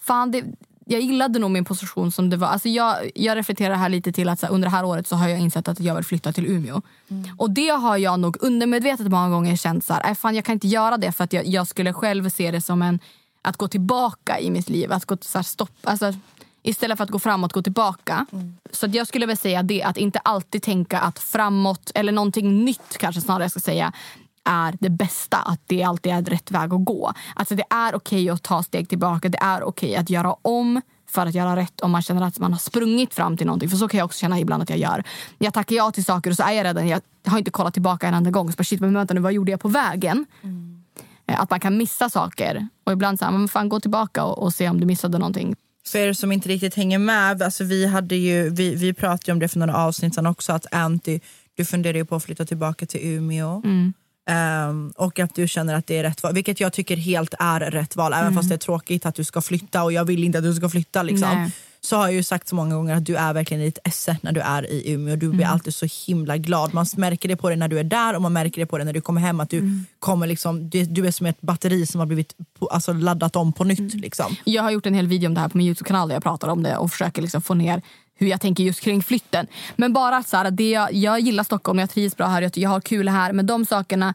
[0.00, 0.44] fan det,
[0.92, 2.48] jag gillade nog min position som det var.
[2.48, 5.16] Alltså jag, jag reflekterar här lite till att så här, under det här året så
[5.16, 6.82] har jag insett att jag vill flytta till Umeå.
[7.36, 10.52] Och det har jag nog undermedvetet många gånger känt så här, "Nej, fan jag kan
[10.52, 12.98] inte göra det för att jag, jag skulle själv se det som en,
[13.42, 14.92] att gå tillbaka i mitt liv.
[14.92, 16.12] Att gå så här, stopp, alltså,
[16.62, 18.26] istället för att gå framåt, gå tillbaka.
[18.70, 22.64] Så att jag skulle väl säga det, att inte alltid tänka att framåt, eller någonting
[22.64, 23.92] nytt kanske snarare jag ska säga,
[24.44, 25.36] är det bästa.
[25.36, 27.12] Att det alltid är rätt väg att gå.
[27.34, 29.28] Alltså det är okej att ta steg tillbaka.
[29.28, 32.52] Det är okej att göra om för att göra rätt om man känner att man
[32.52, 33.68] har sprungit fram till någonting.
[33.70, 35.04] För så kan jag också känna ibland att jag gör.
[35.38, 38.08] Jag tackar ja till saker och så är jag redan, jag har inte kollat tillbaka
[38.08, 38.52] en enda gång.
[38.52, 40.26] Så bara, shit, men vänta nu, vad gjorde jag på vägen?
[41.28, 42.68] Eh, Att man kan missa saker.
[42.84, 45.54] Och ibland så här, men fan gå tillbaka och, och se om du missade någonting.
[45.86, 49.38] För er som inte riktigt hänger med, alltså vi, hade ju, vi, vi pratade om
[49.38, 51.20] det för några avsnitt sedan också, att Anty,
[51.56, 53.62] du funderar ju på att flytta tillbaka till Umeå.
[54.26, 57.60] Ehm, och att du känner att det är rätt val, vilket jag tycker helt är
[57.60, 58.12] rätt val.
[58.12, 60.54] Även fast det är tråkigt att du ska flytta och jag vill inte att du
[60.54, 61.02] ska flytta.
[61.02, 61.50] Liksom.
[61.80, 64.16] Så har jag ju sagt så många gånger att du är verkligen i ditt esse
[64.20, 65.16] när du är i Umeå.
[65.16, 66.74] Du blir alltid så himla glad.
[66.74, 68.84] Man märker det på dig när du är där och man märker det på dig
[68.84, 69.40] när du kommer hem.
[69.40, 72.92] Att du, kommer liksom, du, du är som ett batteri som har blivit på, alltså,
[72.92, 73.94] laddat om på nytt.
[73.94, 74.36] Liksom.
[74.44, 76.48] Jag har gjort en hel video om det här på min Youtube-kanal där jag pratar
[76.48, 77.82] om det och försöker liksom få ner
[78.14, 79.46] hur jag tänker just kring flytten.
[79.76, 82.58] Men bara att så här, det jag, jag gillar Stockholm, jag trivs bra här, jag,
[82.58, 83.32] jag har kul här.
[83.32, 84.14] Men de sakerna,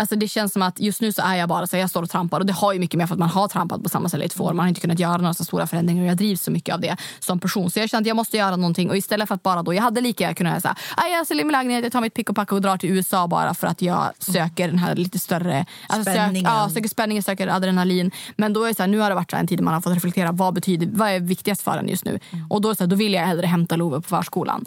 [0.00, 2.10] alltså det känns som att just nu så är jag bara så jag står och
[2.10, 2.40] trampar.
[2.40, 4.28] Och det har ju mycket med för att man har trampat på samma ställe i
[4.28, 4.52] två år.
[4.52, 6.80] Man har inte kunnat göra några så stora förändringar och jag drivs så mycket av
[6.80, 7.70] det som person.
[7.70, 9.82] Så jag kände att jag måste göra någonting och istället för att bara då, jag
[9.82, 12.36] hade lika gärna kunnat säga "Aj, jag säljer min lägenhet, jag tar mitt pick och
[12.36, 16.12] pack och drar till USA bara för att jag söker den här lite större alltså
[16.12, 16.50] Spänningen.
[16.50, 18.10] Sök, ja, söker spänning, söker adrenalin.
[18.36, 19.80] Men då är det så här, nu har det varit så en tid man har
[19.80, 22.18] fått reflektera vad betyder, vad är viktigast för en just nu.
[22.50, 24.66] Och då, är det så här, då vill jag hellre hämta Love på förskolan.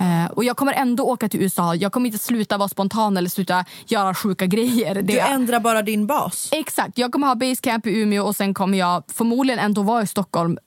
[0.00, 1.74] Eh, och jag kommer ändå åka till USA.
[1.74, 4.65] Jag kommer inte sluta vara spontan eller sluta göra sjuka grejer.
[4.94, 6.48] Det Du ändrar bara din bas.
[6.52, 6.98] Exakt.
[6.98, 10.58] Jag kommer ha basecamp i Umeå och sen kommer jag förmodligen ändå vara i Stockholm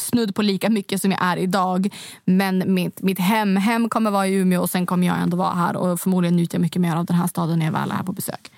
[0.00, 1.94] snudd på lika mycket som jag är idag.
[2.24, 5.54] Men mitt, mitt hem, hem kommer vara i Umeå och sen kommer jag ändå vara
[5.54, 7.94] här och förmodligen njuter jag mycket mer av den här staden när jag väl är
[7.94, 8.50] här på besök.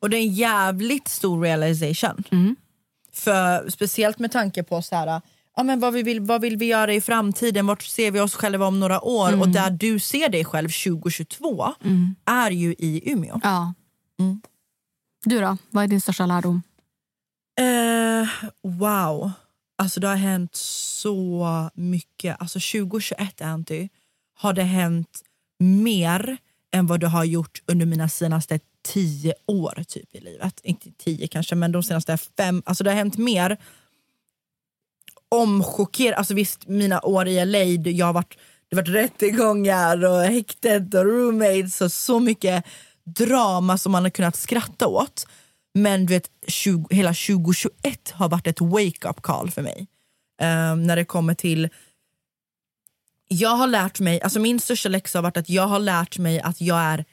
[0.00, 2.24] Och det är en jävligt stor realization.
[3.12, 5.20] För Speciellt med tanke på så här,
[5.56, 8.34] ja, men vad, vi vill, vad vill vi göra i framtiden, vart ser vi oss
[8.34, 9.40] själva om några år?
[9.40, 11.66] Och där du ser dig själv 2022
[12.26, 13.40] är ju i Umeå.
[13.42, 13.74] Ja.
[14.20, 14.40] Mm.
[15.24, 15.56] Du då?
[15.70, 16.62] Vad är din största lärdom?
[17.60, 18.28] Eh,
[18.62, 19.32] wow.
[19.78, 22.36] Alltså det har hänt så mycket.
[22.40, 23.88] Alltså 2021 Anty,
[24.34, 25.22] har det hänt
[25.58, 26.36] mer
[26.72, 30.60] än vad det har gjort under mina senaste tio år typ i livet.
[30.62, 32.62] Inte tio kanske, men de senaste fem.
[32.66, 33.56] Alltså det har hänt mer.
[35.28, 36.18] Omchockerad.
[36.18, 40.20] Alltså visst, mina år i LA, det- jag har varit, det har varit rättegångar och
[40.22, 42.64] häktet och roommates och så mycket
[43.06, 45.26] drama som man har kunnat skratta åt.
[45.74, 49.86] Men du vet, 20, hela 2021 har varit ett wake-up call för mig.
[50.40, 51.68] Ehm, när det kommer till...
[53.28, 56.40] Jag har lärt mig, alltså min största läxa har varit att jag har lärt mig
[56.40, 57.04] att jag är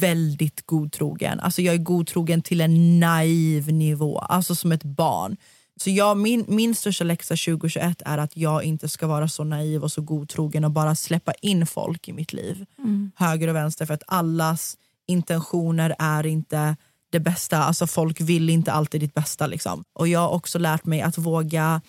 [0.00, 1.40] väldigt godtrogen.
[1.40, 5.36] Alltså jag är godtrogen till en naiv nivå, alltså som ett barn.
[5.76, 9.82] Så jag, min, min största läxa 2021 är att jag inte ska vara så naiv
[9.82, 12.66] och så godtrogen och bara släppa in folk i mitt liv.
[13.14, 16.76] Höger och vänster för att allas intentioner är inte
[17.10, 17.58] det bästa.
[17.58, 19.46] Alltså folk vill inte alltid ditt bästa.
[19.46, 19.84] Liksom.
[19.92, 21.80] Och jag har också lärt mig att våga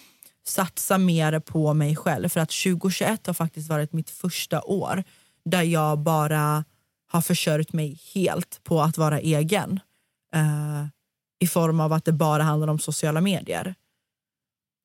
[0.47, 2.29] satsa mer på mig själv.
[2.29, 5.03] För att 2021 har faktiskt varit mitt första år
[5.45, 6.63] där jag bara
[7.07, 9.79] har försörjt mig helt på att vara egen.
[10.33, 10.85] Eh,
[11.39, 13.75] I form av att det bara handlar om sociala medier.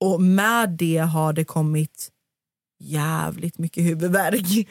[0.00, 2.10] Och med det har det kommit
[2.80, 4.68] jävligt mycket huvudvärk.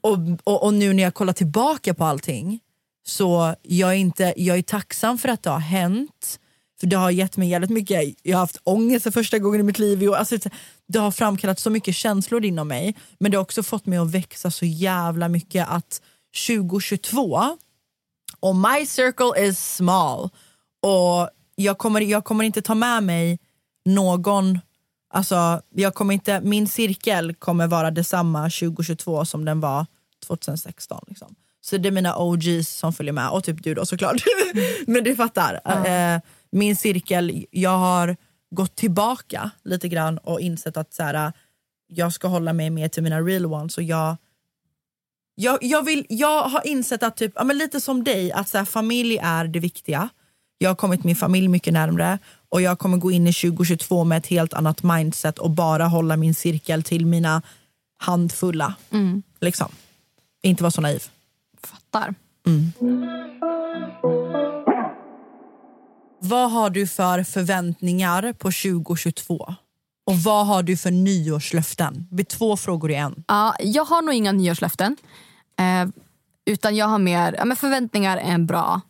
[0.00, 2.60] Och, och, och nu när jag kollar tillbaka på allting
[3.06, 6.40] så jag är, inte, jag är tacksam för att det har hänt.
[6.80, 9.62] För det har gett mig jävligt mycket, jag har haft ångest för första gången i
[9.62, 10.12] mitt liv.
[10.12, 10.38] Alltså,
[10.88, 12.96] det har framkallat så mycket känslor inom mig.
[13.18, 16.02] Men det har också fått mig att växa så jävla mycket att
[16.48, 17.56] 2022,
[18.40, 20.30] och my circle is small.
[20.82, 23.38] Och jag kommer, jag kommer inte ta med mig
[23.84, 24.58] någon
[25.14, 29.86] Alltså, jag kommer inte, min cirkel kommer vara detsamma 2022 som den var
[30.26, 31.04] 2016.
[31.08, 31.34] Liksom.
[31.64, 34.24] Så det är mina OGs som följer med, och typ du då såklart.
[34.86, 35.60] Men du fattar.
[35.86, 38.16] Eh, min cirkel, jag har
[38.50, 41.32] gått tillbaka lite grann och insett att så här,
[41.86, 43.76] jag ska hålla mig mer till mina real ones.
[43.76, 44.16] Och jag,
[45.34, 48.58] jag, jag, vill, jag har insett att typ, ja, men lite som dig, att så
[48.58, 50.08] här, familj är det viktiga.
[50.58, 54.18] Jag har kommit min familj mycket närmre och jag kommer gå in i 2022 med
[54.18, 57.42] ett helt annat mindset och bara hålla min cirkel till mina
[57.98, 58.74] handfulla.
[59.40, 59.68] Liksom.
[60.42, 61.08] Inte vara så naiv.
[61.66, 62.14] Fattar.
[66.18, 69.54] Vad har du för förväntningar på 2022?
[70.06, 72.06] Och vad har du för nyårslöften?
[72.10, 73.24] Det blir två frågor i en.
[73.28, 74.96] Ja, jag har nog inga nyårslöften.
[75.58, 75.88] Eh,
[76.44, 78.80] utan jag har mer ja, men förväntningar är en bra,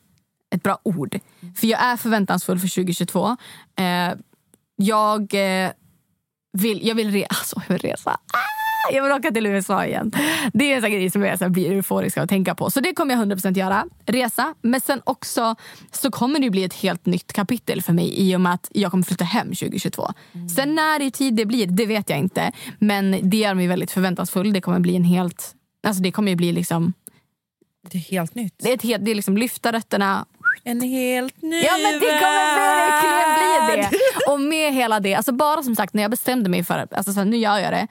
[0.54, 1.18] ett bra ord.
[1.56, 3.36] För jag är förväntansfull för 2022.
[3.76, 4.12] Eh,
[4.76, 5.70] jag, eh,
[6.52, 8.10] vill, jag, vill re, alltså, jag vill resa.
[8.10, 8.53] Ah!
[8.92, 10.12] Jag vill åka till USA igen.
[10.52, 12.70] Det är en sån grej som jag så blir euforisk av att tänka på.
[12.70, 13.84] Så det kommer jag 100% göra.
[14.06, 14.54] Resa.
[14.62, 15.56] Men sen också
[15.92, 18.90] så kommer det bli ett helt nytt kapitel för mig i och med att jag
[18.90, 20.08] kommer flytta hem 2022.
[20.56, 22.52] Sen när i tid det blir, det vet jag inte.
[22.78, 24.52] Men det gör mig väldigt förväntansfull.
[24.52, 25.54] Det kommer bli en helt...
[25.86, 26.92] Alltså det kommer ju bli liksom...
[27.90, 28.54] Det är helt nytt.
[28.58, 30.24] Det är, ett helt, det är liksom lyfta rötterna,
[30.64, 33.34] En helt ny Ja men det kommer verkligen
[33.74, 33.92] bli värld.
[33.92, 34.32] det.
[34.32, 37.24] Och med hela det, alltså bara som sagt när jag bestämde mig för att alltså,
[37.24, 37.86] nu gör jag det.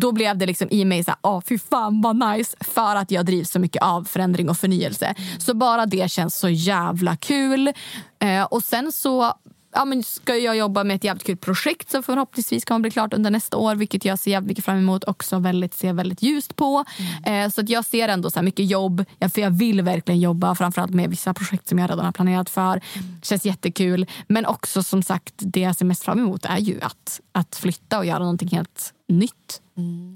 [0.00, 2.56] Då blev det liksom i mig så här, åh fy fan vad nice.
[2.60, 5.14] För att jag drivs så mycket av förändring och förnyelse.
[5.38, 7.72] Så bara det känns så jävla kul.
[8.18, 9.34] Eh, och sen så
[9.74, 13.12] ja, men ska jag jobba med ett jävligt kul projekt som förhoppningsvis kommer bli klart
[13.12, 13.74] under nästa år.
[13.74, 16.84] Vilket jag ser jävligt mycket fram emot också väldigt, ser väldigt ljust på.
[17.26, 19.04] Eh, så att jag ser ändå så mycket jobb.
[19.18, 22.50] Ja, för jag vill verkligen jobba framförallt med vissa projekt som jag redan har planerat
[22.50, 22.80] för.
[23.22, 24.06] Känns jättekul.
[24.28, 27.98] Men också som sagt det jag ser mest fram emot är ju att, att flytta
[27.98, 29.62] och göra någonting helt nytt.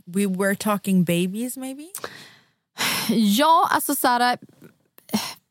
[0.04, 1.88] We were talking babies maybe?
[3.08, 4.38] Ja, alltså så här,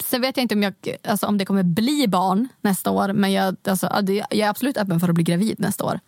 [0.03, 0.73] Sen vet jag inte om, jag,
[1.03, 3.13] alltså, om det kommer bli barn nästa år.
[3.13, 5.99] Men jag, alltså, jag är absolut öppen för att bli gravid nästa år.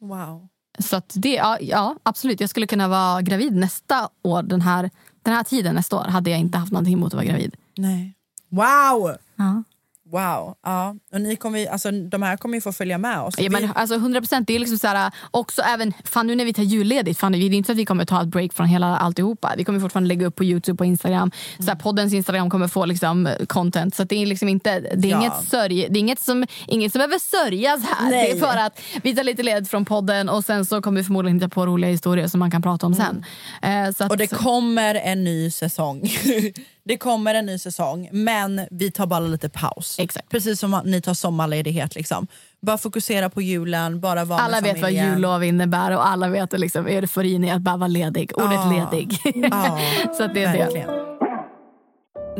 [0.00, 0.48] Wow.
[0.78, 2.40] Så det, ja, ja, absolut.
[2.40, 4.42] Jag skulle kunna vara gravid nästa år.
[4.42, 4.90] Den här,
[5.22, 7.56] den här tiden nästa år hade jag inte haft någonting emot att vara gravid.
[7.76, 8.14] Nej.
[8.48, 9.16] Wow!
[9.36, 9.62] Ja.
[10.12, 10.54] Wow.
[10.64, 10.96] Ja.
[11.12, 13.34] Och ni kommer, alltså, de här kommer ju få följa med oss.
[13.38, 14.46] Ja, men, alltså 100 procent.
[14.46, 17.38] Det är liksom så här, också även, fan nu när vi tar julledigt, fan, det
[17.38, 19.54] är inte så att vi kommer ta ett break från hela alltihopa.
[19.56, 21.30] Vi kommer fortfarande lägga upp på Youtube och Instagram.
[21.58, 23.94] Så här, poddens Instagram kommer få liksom, content.
[23.94, 25.18] Så att det är liksom inte, det är Ja.
[25.20, 28.10] inget, sörj, det är inget som, inget som behöver sörjas här.
[28.10, 28.32] Nej.
[28.32, 31.04] Det är för att vi tar lite led från podden och sen så kommer vi
[31.04, 33.24] förmodligen hitta på roliga historier som man kan prata om sen.
[33.62, 36.02] Eh, att, Och det kommer en ny säsong.
[36.90, 39.96] det kommer en ny säsong, men vi tar bara lite paus.
[39.98, 40.28] Exakt.
[40.28, 41.94] Precis som att ni tar sommarledighet.
[41.94, 42.26] Liksom.
[42.62, 45.10] Bara fokusera på julen, bara vara alla med vet vad familjen.
[45.14, 48.32] jullov innebär och alla vet liksom, euforin i att bara vara ledig.
[48.36, 48.90] Ordet Ja.
[48.92, 49.18] ledig.
[49.50, 49.78] Ja,
[50.16, 50.86] så att det är det.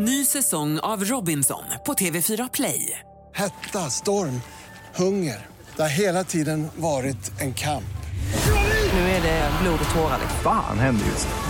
[0.02, 2.98] Ny säsong av Robinson på TV4 Play.
[3.34, 4.40] Hetta, storm,
[4.96, 5.46] hunger.
[5.76, 7.84] Det har hela tiden varit en kamp.
[8.94, 10.18] Nu är det blod och tårar.
[10.42, 11.49] Fan händer just nu.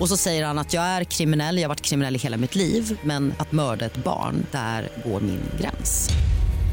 [0.00, 2.54] Och så säger han att jag är kriminell, jag har varit kriminell i hela mitt
[2.54, 6.08] liv men att mörda ett barn, där går min gräns.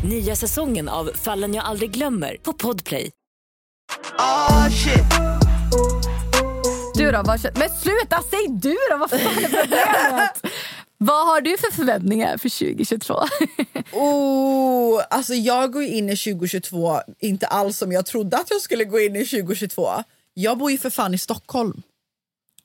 [0.09, 3.12] Nya säsongen av Fallen jag aldrig glömmer på Podplay.
[6.95, 7.21] Du då?
[7.25, 8.97] Vad, men sluta, säg du då!
[8.97, 10.41] Vad fan är problemet?
[10.97, 13.13] vad har du för förväntningar för 2022?
[13.95, 18.86] Oh, alltså jag går in i 2022 inte alls som jag trodde att jag skulle
[18.86, 19.88] gå in i 2022.
[20.33, 21.81] Jag bor ju för fan i Stockholm.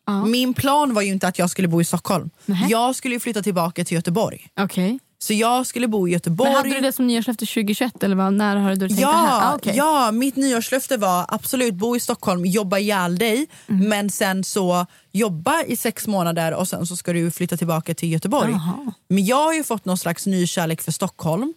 [0.09, 0.25] Ja.
[0.25, 2.31] Min plan var ju inte att jag skulle bo i Stockholm.
[2.47, 2.66] Nähä.
[2.71, 4.47] Jag skulle flytta tillbaka till Göteborg.
[4.61, 4.99] Okej.
[5.21, 6.51] Så jag skulle bo i Göteborg.
[6.51, 9.16] Men hade du det som nyårslöfte 2021 eller vad, när har du tänkt Ja, det
[9.16, 9.53] här?
[9.53, 9.77] Ah, okej.
[9.77, 13.88] ja, mitt nyårslöfte var absolut bo i Stockholm, jobba ihjäl dig Mm.
[13.88, 18.12] men sen så jobba i sex månader och sen så ska du flytta tillbaka till
[18.12, 18.51] Göteborg.
[18.53, 18.92] Jaha.
[19.09, 21.55] Men jag har ju fått någon slags nykärlek för Stockholm.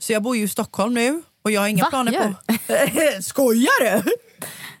[0.00, 1.90] Så jag bor ju i Stockholm nu och jag har inga Va?
[1.90, 2.34] planer Gör
[3.16, 3.22] på...
[3.22, 4.10] Skojar du?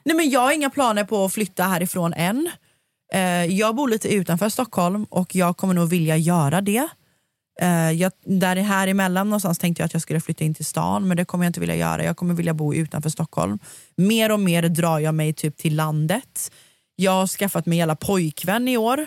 [0.04, 2.50] Nej men jag har inga planer på att flytta härifrån än.
[3.12, 6.88] Eh, jag bor lite utanför Stockholm och jag kommer nog vilja göra det.
[7.60, 10.64] Eh, jag, där är här emellan någonstans tänkte jag att jag skulle flytta in till
[10.64, 12.04] stan men det kommer jag inte vilja göra.
[12.04, 13.58] Jag kommer vilja bo utanför Stockholm.
[13.96, 16.52] Mer och mer drar jag mig typ till landet.
[16.96, 19.06] Jag har skaffat mig hela pojkvän i år.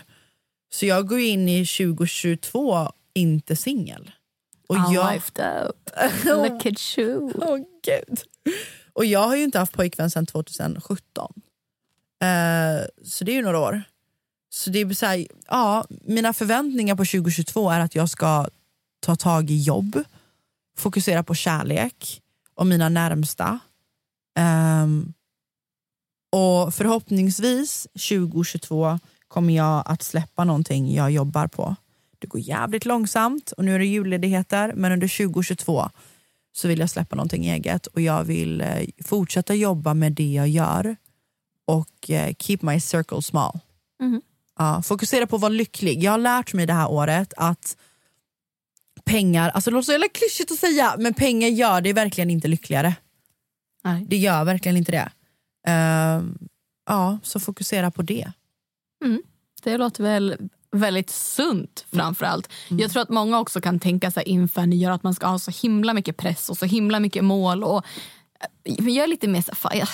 [0.73, 4.11] Så jag går in i 2022 inte singel.
[4.67, 6.25] Och All jag, lifed up.
[6.25, 7.31] Look at you.
[7.41, 8.19] Åh gud.
[8.93, 11.33] Och jag har ju inte haft pojkvän sedan 2017.
[12.23, 13.83] Eh, så det är ju några år.
[14.53, 18.47] Så det är så här, ja, mina förväntningar på 2022 är att jag ska
[18.99, 20.03] ta tag i jobb,
[20.77, 22.21] fokusera på kärlek
[22.55, 23.59] och mina närmsta.
[24.83, 25.13] Um,
[26.31, 31.75] och förhoppningsvis 2022 kommer jag att släppa någonting jag jobbar på.
[32.19, 35.89] Det går jävligt långsamt och nu är det julledigheter men under 2022
[36.51, 40.47] så vill jag släppa någonting eget och jag vill eh, fortsätta jobba med det jag
[40.47, 40.95] gör
[41.65, 43.59] och eh, keep my circle small.
[43.99, 44.21] Mhm.
[44.59, 46.03] Ja, fokusera på att vara lycklig.
[46.03, 47.77] Jag har lärt mig det här året att
[49.05, 52.47] pengar, alltså det låter så jävla klyschigt att säga, men pengar gör det verkligen inte
[52.47, 52.95] lyckligare.
[53.83, 54.05] Nej.
[54.07, 55.11] Det gör verkligen inte det.
[55.67, 56.37] Ehm,
[56.85, 58.31] ja, så fokusera på det.
[59.63, 60.37] Det låter väl
[60.71, 62.49] väldigt sunt framförallt.
[62.69, 65.51] Jag tror att många också kan tänka sig inför nyår att man ska ha så
[65.51, 67.63] himla mycket press och så himla mycket mål.
[67.63, 67.85] Och
[68.63, 69.87] eh, jag är lite mer så, fan, jag,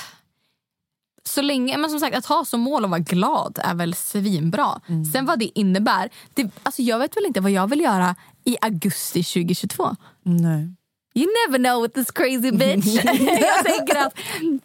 [1.24, 4.82] så länge, men som sagt att ha som mål att vara glad är väl svinbra.
[5.14, 8.16] Sen vad det innebär, det, alltså jag vet väl inte vad jag vill göra
[8.46, 9.96] i augusti 2022.
[10.24, 10.76] Nej.
[11.16, 12.86] You never know with this crazy bitch.
[13.04, 14.14] jag tänker att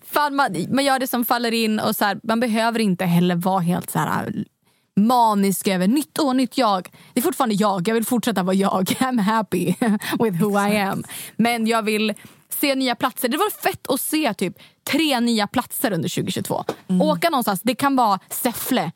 [0.05, 3.37] fan, man, man gör det som faller in och så här, man behöver inte heller
[3.37, 4.43] vara helt så här äh,
[5.03, 6.89] manisk över nytt år, nytt jag.
[7.13, 8.85] Det är fortfarande jag, jag vill fortsätta vara jag.
[8.99, 9.75] I'm happy
[10.19, 11.05] with who I am.
[11.37, 12.15] Men jag vill
[12.55, 13.29] se nya platser.
[13.29, 14.59] Det var fett att se typ
[14.91, 16.65] tre nya platser under 2022.
[17.01, 18.93] Åka någonstans, det kan vara Säffle.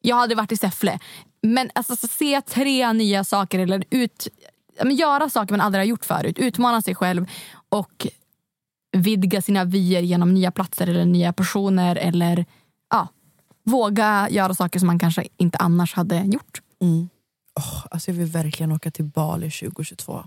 [0.00, 0.98] Jag hade varit i Säffle.
[1.42, 4.28] Men alltså, så se tre nya saker eller ut,
[4.82, 6.38] men göra saker man aldrig har gjort förut.
[6.38, 7.26] Utmana sig själv
[7.68, 8.06] och
[8.92, 11.96] vidga sina vyer genom nya platser eller nya personer.
[11.96, 12.44] Eller
[12.90, 13.08] ja,
[13.64, 16.60] våga göra saker som man kanske inte annars hade gjort.
[17.56, 20.24] Oh, alltså jag vill verkligen åka till Bali 2022.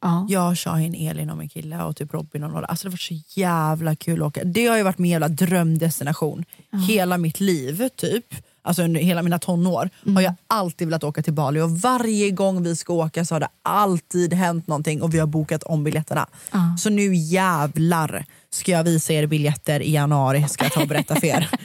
[0.00, 0.26] Ja.
[0.28, 2.66] Jag, Shahin, Elin och min kille och typ Robin och några.
[2.66, 4.44] Alltså det var så jävla kul att åka.
[4.44, 6.44] Det har ju varit min jävla drömdestination
[6.88, 7.88] hela mitt liv.
[7.96, 8.24] typ.
[8.62, 12.62] Alltså under hela mina tonår har jag alltid velat åka till Bali och varje gång
[12.62, 16.26] vi ska åka så har det alltid hänt någonting och vi har bokat om biljetterna.
[16.78, 21.14] Så nu jävlar ska jag visa er biljetter i januari ska jag ta och berätta
[21.14, 21.50] för er.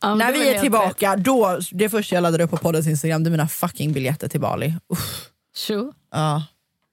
[0.00, 3.28] Ja, När vi är tillbaka, då, det första jag laddar upp på poddens instagram det
[3.28, 4.74] är mina fucking biljetter till Bali.
[4.92, 5.26] Uff.
[5.56, 5.92] Sure.
[6.12, 6.42] Ja,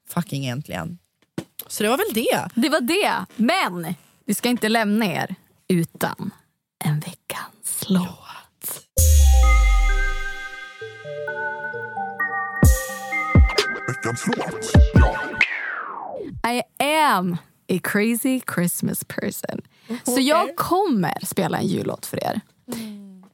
[0.09, 0.97] fucking äntligen.
[1.67, 2.49] Så det var väl det.
[2.55, 3.25] Det var det.
[3.35, 3.95] Men
[4.25, 5.35] vi ska inte lämna er
[5.67, 6.31] utan
[6.83, 8.87] en veckans låt.
[16.47, 17.37] I am
[17.69, 19.61] a crazy Christmas person.
[20.03, 22.41] Så jag kommer spela en jullåt för er.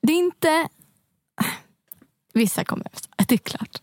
[0.01, 0.67] Det är inte...
[2.33, 2.87] Vissa kommer...
[3.27, 3.81] Det är klart.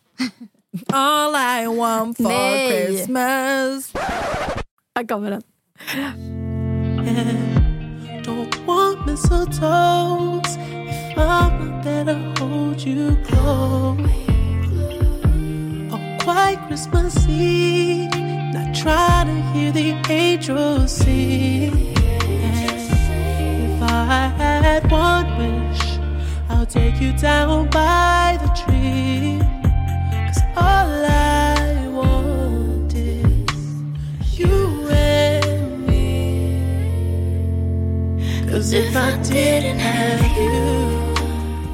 [0.93, 2.87] All I want for Nej.
[2.87, 3.93] Christmas
[4.97, 5.43] Här kommer den.
[8.25, 10.57] Don't want mistletoes
[10.89, 13.99] if I'm not there to hold you close.
[15.93, 18.11] A quiet Christmas Eve,
[18.55, 21.95] not trying to hear the angels sing.
[23.73, 25.99] If I had one wish,
[26.49, 29.60] I'll take you down by the tree.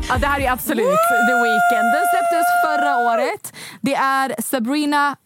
[0.09, 0.87] Ja, det här är absolut
[1.29, 1.93] The Weeknd.
[1.95, 3.53] Den släpptes förra året.
[3.81, 5.17] Det är Sabrina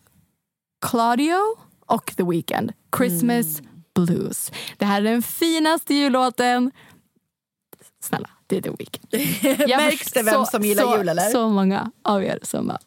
[0.86, 1.38] Claudio
[1.86, 2.72] och The Weeknd.
[2.96, 3.62] Christmas
[3.94, 4.52] Blues.
[4.78, 6.70] Det här är den finaste jullåten.
[8.02, 9.06] Snälla, det är The Weeknd.
[9.68, 11.30] Märks det vem så- som gillar så, jul, eller?
[11.30, 12.78] Så många av er som bara...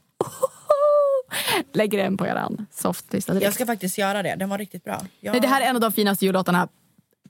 [1.74, 3.44] Lägger den på eran softlista direkt.
[3.44, 5.02] Jag ska faktiskt göra det, den var riktigt bra.
[5.20, 5.32] Jag...
[5.32, 6.68] Nej, det här är en av de finaste jullåtarna,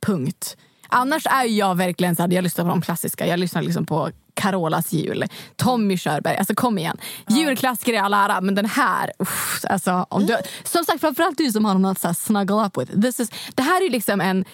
[0.01, 0.57] punkt.
[0.88, 3.28] Annars är jag verkligen så här, jag lyssnar på de klassiska.
[3.28, 6.38] Jag lyssnar liksom på Carolas jul, Tommy Körberg.
[6.38, 6.97] Alltså kom igen.
[7.30, 9.11] Julklassiker i all ära, men den här...
[9.19, 12.65] Uff, alltså, om du, som sagt, framförallt du som har något att så här snuggle
[12.65, 13.01] up with.
[13.01, 14.45] This is, det här är ju liksom en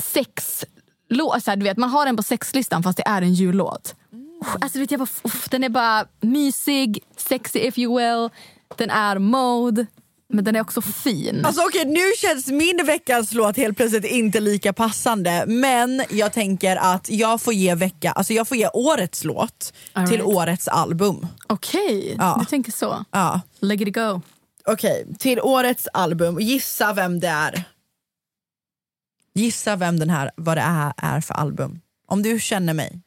[0.00, 0.64] sex...
[1.08, 3.94] låt, Så här, du vet, man har den på sexlistan fast det är en jullåt.
[4.40, 8.30] Uff, Alltså, vet jag, bara, uff, den är bara mysig, sexy if you will.
[8.78, 9.86] Den är mode,
[10.28, 11.44] men den är också fin.
[11.46, 16.76] Alltså okej, nu känns min veckans låt helt plötsligt inte lika passande men jag tänker
[16.76, 20.34] att jag får ge vecka, alltså jag får ge årets låt All till right.
[20.36, 21.26] årets album.
[21.46, 22.36] Okej, Ja.
[22.40, 23.04] du tänker så.
[23.10, 23.40] Ja.
[23.60, 24.20] Let it go.
[24.66, 26.40] Okej, till årets album.
[26.40, 27.64] Gissa vem det är.
[29.34, 31.80] Gissa vem den här, vad det är, är för album.
[32.06, 33.00] Om du känner mig.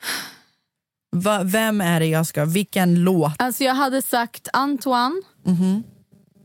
[1.16, 3.32] Va, vem är det jag ska, vilken låt?
[3.40, 5.22] Alltså jag hade sagt Antoine.
[5.46, 5.84] Mhm.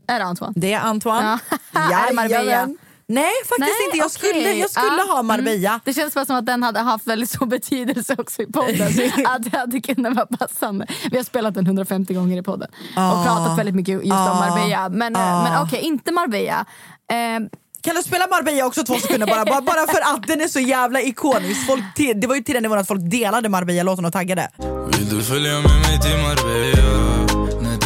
[0.07, 0.53] Är det Antoine?
[0.55, 1.39] Det är Antoine.
[1.73, 1.89] Ja.
[2.29, 2.77] Jajamän.
[3.07, 4.29] Nej faktiskt Nej, inte, jag okej.
[4.29, 5.69] skulle, jag skulle Ja, ha Marbella.
[5.69, 5.79] Mm.
[5.85, 8.87] Det känns bara som att den hade haft väldigt stor betydelse också i podden.
[9.25, 10.87] att det hade kunnat vara passande.
[11.11, 12.71] Vi har spelat den 150 gånger i podden.
[12.95, 13.11] Ah.
[13.19, 14.31] Och pratat väldigt mycket just Ah.
[14.31, 14.89] om Marbella.
[14.89, 15.43] Men, eh, Ah.
[15.43, 16.65] men okej, inte Marbella.
[17.11, 17.39] Eh,
[17.83, 20.59] Kan du spela Marbella också två sekunder bara, bara, bara för att den är så
[20.59, 21.67] jävla ikonisk.
[21.67, 24.49] Folk, till- det var ju till den nivån att folk delade Marbella-låten och taggade.
[24.97, 27.61] Vill du följa med mig till Marbella?
[27.61, 27.77] Nej,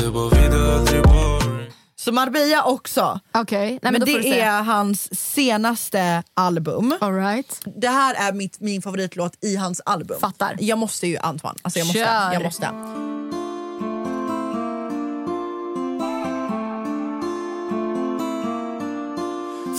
[2.06, 3.20] Så Marbella också.
[3.34, 6.96] Okej, men, men du det är hans senaste album.
[7.02, 7.60] All right.
[7.76, 10.18] Det här är mitt, min favoritlåt i hans album.
[10.22, 10.56] Fattar.
[10.60, 11.56] Jag måste ju Antoine.
[11.62, 12.00] Alltså jag måste.
[12.00, 12.34] Kör.
[12.34, 12.70] Jag måste.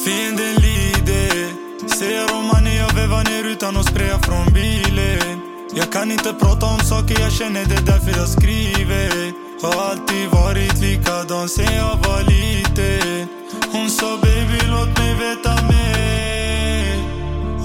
[0.06, 1.52] Fienden lider.
[1.98, 2.46] Säger om
[2.78, 5.40] jag vevar ner utan att spraya från bilen.
[5.74, 9.32] Jag kan inte prata om saker jag känner, det är därför jag skriver.
[9.62, 13.28] Har alltid varit likadan sen jag var liten.
[13.72, 16.96] Hon sa baby låt mig veta mer.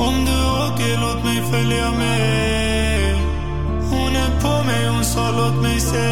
[0.07, 3.15] Om du åker låt mig följa med.
[3.91, 6.09] Hon är på mig, hon sa låt mig se.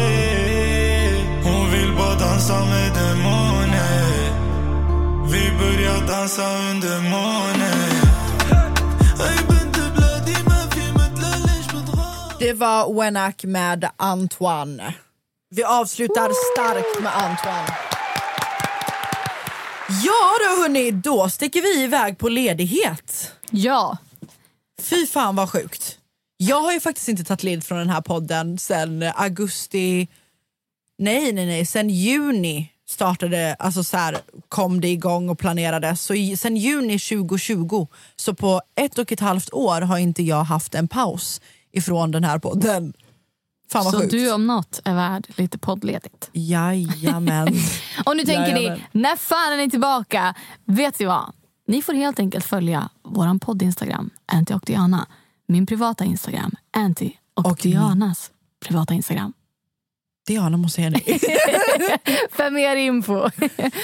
[1.44, 3.69] Hon vill bara dansa med demoner.
[5.32, 7.90] Vi börjar dansa under månen
[12.38, 14.82] Det var Wenak med Antoine.
[15.50, 17.66] Vi avslutar starkt med Antoine.
[20.04, 23.32] Ja då hörni, då sticker vi iväg på ledighet.
[23.50, 23.98] Ja.
[24.82, 25.98] Fy fan vad sjukt.
[26.36, 30.08] Jag har ju faktiskt inte tagit led från den här podden sen augusti,
[30.98, 34.18] nej nej nej, sen juni startade, alltså så här,
[34.48, 36.02] kom det igång och planerades.
[36.02, 37.86] Så i, sen juni 2020,
[38.16, 41.40] så på ett och ett halvt år har inte jag haft en paus
[41.72, 42.92] ifrån den här podden.
[43.72, 44.10] Fan vad Så sjukt.
[44.10, 46.30] du om något är värd lite poddledigt.
[46.32, 47.48] Jajamän.
[48.06, 48.80] Och nu tänker Jajamän.
[48.92, 50.34] ni, när fan är ni tillbaka?
[50.64, 51.32] Vet ni vad?
[51.66, 55.06] Ni får helt enkelt följa vår podd Instagram, Anty och Diana.
[55.48, 58.30] Min privata Instagram, Anty och, Dianas
[58.66, 59.32] privata Instagram.
[60.30, 61.18] Diana måste jag säga
[62.30, 63.30] För mer info.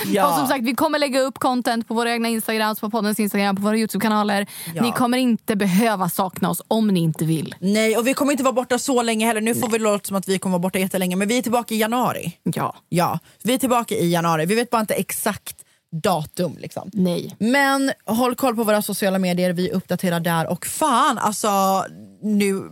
[0.06, 0.28] Ja.
[0.28, 3.56] Och som sagt, vi kommer lägga upp content på våra egna Instagrams, på poddens Instagram,
[3.56, 4.46] på våra Youtube-kanaler.
[4.74, 4.82] Ja.
[4.82, 7.54] Ni kommer inte behöva sakna oss om ni inte vill.
[7.60, 9.40] Nej, och vi kommer inte vara borta så länge heller.
[9.40, 11.74] Nu får vi låta som att vi kommer vara borta jättelänge, men vi är tillbaka
[11.74, 12.38] i januari.
[12.42, 12.76] Ja.
[12.88, 14.46] Ja, vi är tillbaka i januari.
[14.46, 15.56] Vi vet bara inte exakt
[16.02, 16.56] datum.
[16.58, 16.90] Liksom.
[16.92, 17.36] Nej.
[17.38, 20.50] Men håll koll på våra sociala medier, vi uppdaterar där.
[20.50, 21.84] Och fan, alltså
[22.22, 22.62] nu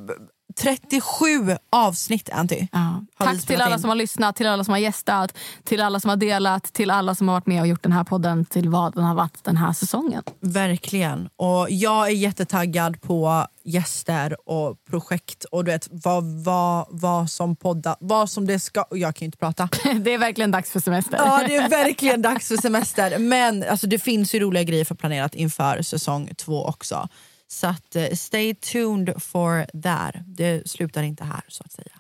[0.57, 2.67] 37 avsnitt Anty.
[2.73, 3.05] Ja.
[3.19, 3.81] Tack till alla in.
[3.81, 7.15] som har lyssnat, till alla som har gästat, till alla som har delat, till alla
[7.15, 9.57] som har varit med och gjort den här podden till vad den har varit den
[9.57, 10.23] här säsongen.
[10.41, 11.29] Verkligen.
[11.37, 17.57] Och jag är jättetaggad på gäster och projekt och du vet vad, vad, vad som
[17.57, 18.83] podda, vad som det ska...
[18.83, 19.69] och Jag kan ju inte prata.
[20.01, 21.17] Det är verkligen dags för semester.
[21.17, 23.19] Ja, det är verkligen dags för semester.
[23.19, 27.09] Men alltså, det finns ju roliga grejer för planerat inför säsong två också.
[27.47, 30.15] Så att, eh, stay tuned for that.
[30.27, 31.93] Det slutar inte här så att säga.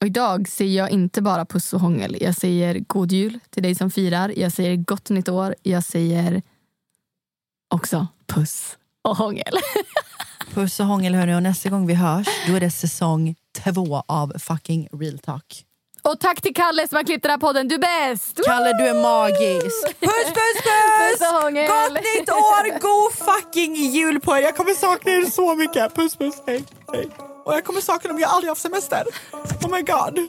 [0.00, 2.16] Och idag säger jag inte bara puss och hångel.
[2.20, 4.32] Jag säger god jul till dig som firar.
[4.36, 5.54] Jag säger gott nytt år.
[5.62, 6.42] Jag säger
[7.74, 9.54] också puss och hångel.
[10.54, 14.32] Puss och hångel hörni och nästa gång vi hörs då är det säsong två av
[14.38, 15.64] fucking real talk.
[16.10, 17.68] Och tack till Kalle som har klippt den här podden.
[17.68, 18.40] Du är bäst!
[18.44, 20.00] Kalle du är magisk.
[20.00, 21.18] Puss puss puss!
[21.18, 21.68] Puss.
[21.68, 24.40] Gott nytt år, god fucking jul på er.
[24.40, 25.94] Jag kommer sakna er så mycket.
[25.94, 26.64] Puss puss, hej.
[26.92, 27.08] hej.
[27.44, 29.04] Och jag kommer sakna dem, jag har aldrig haft semester.
[29.64, 30.28] Oh my god.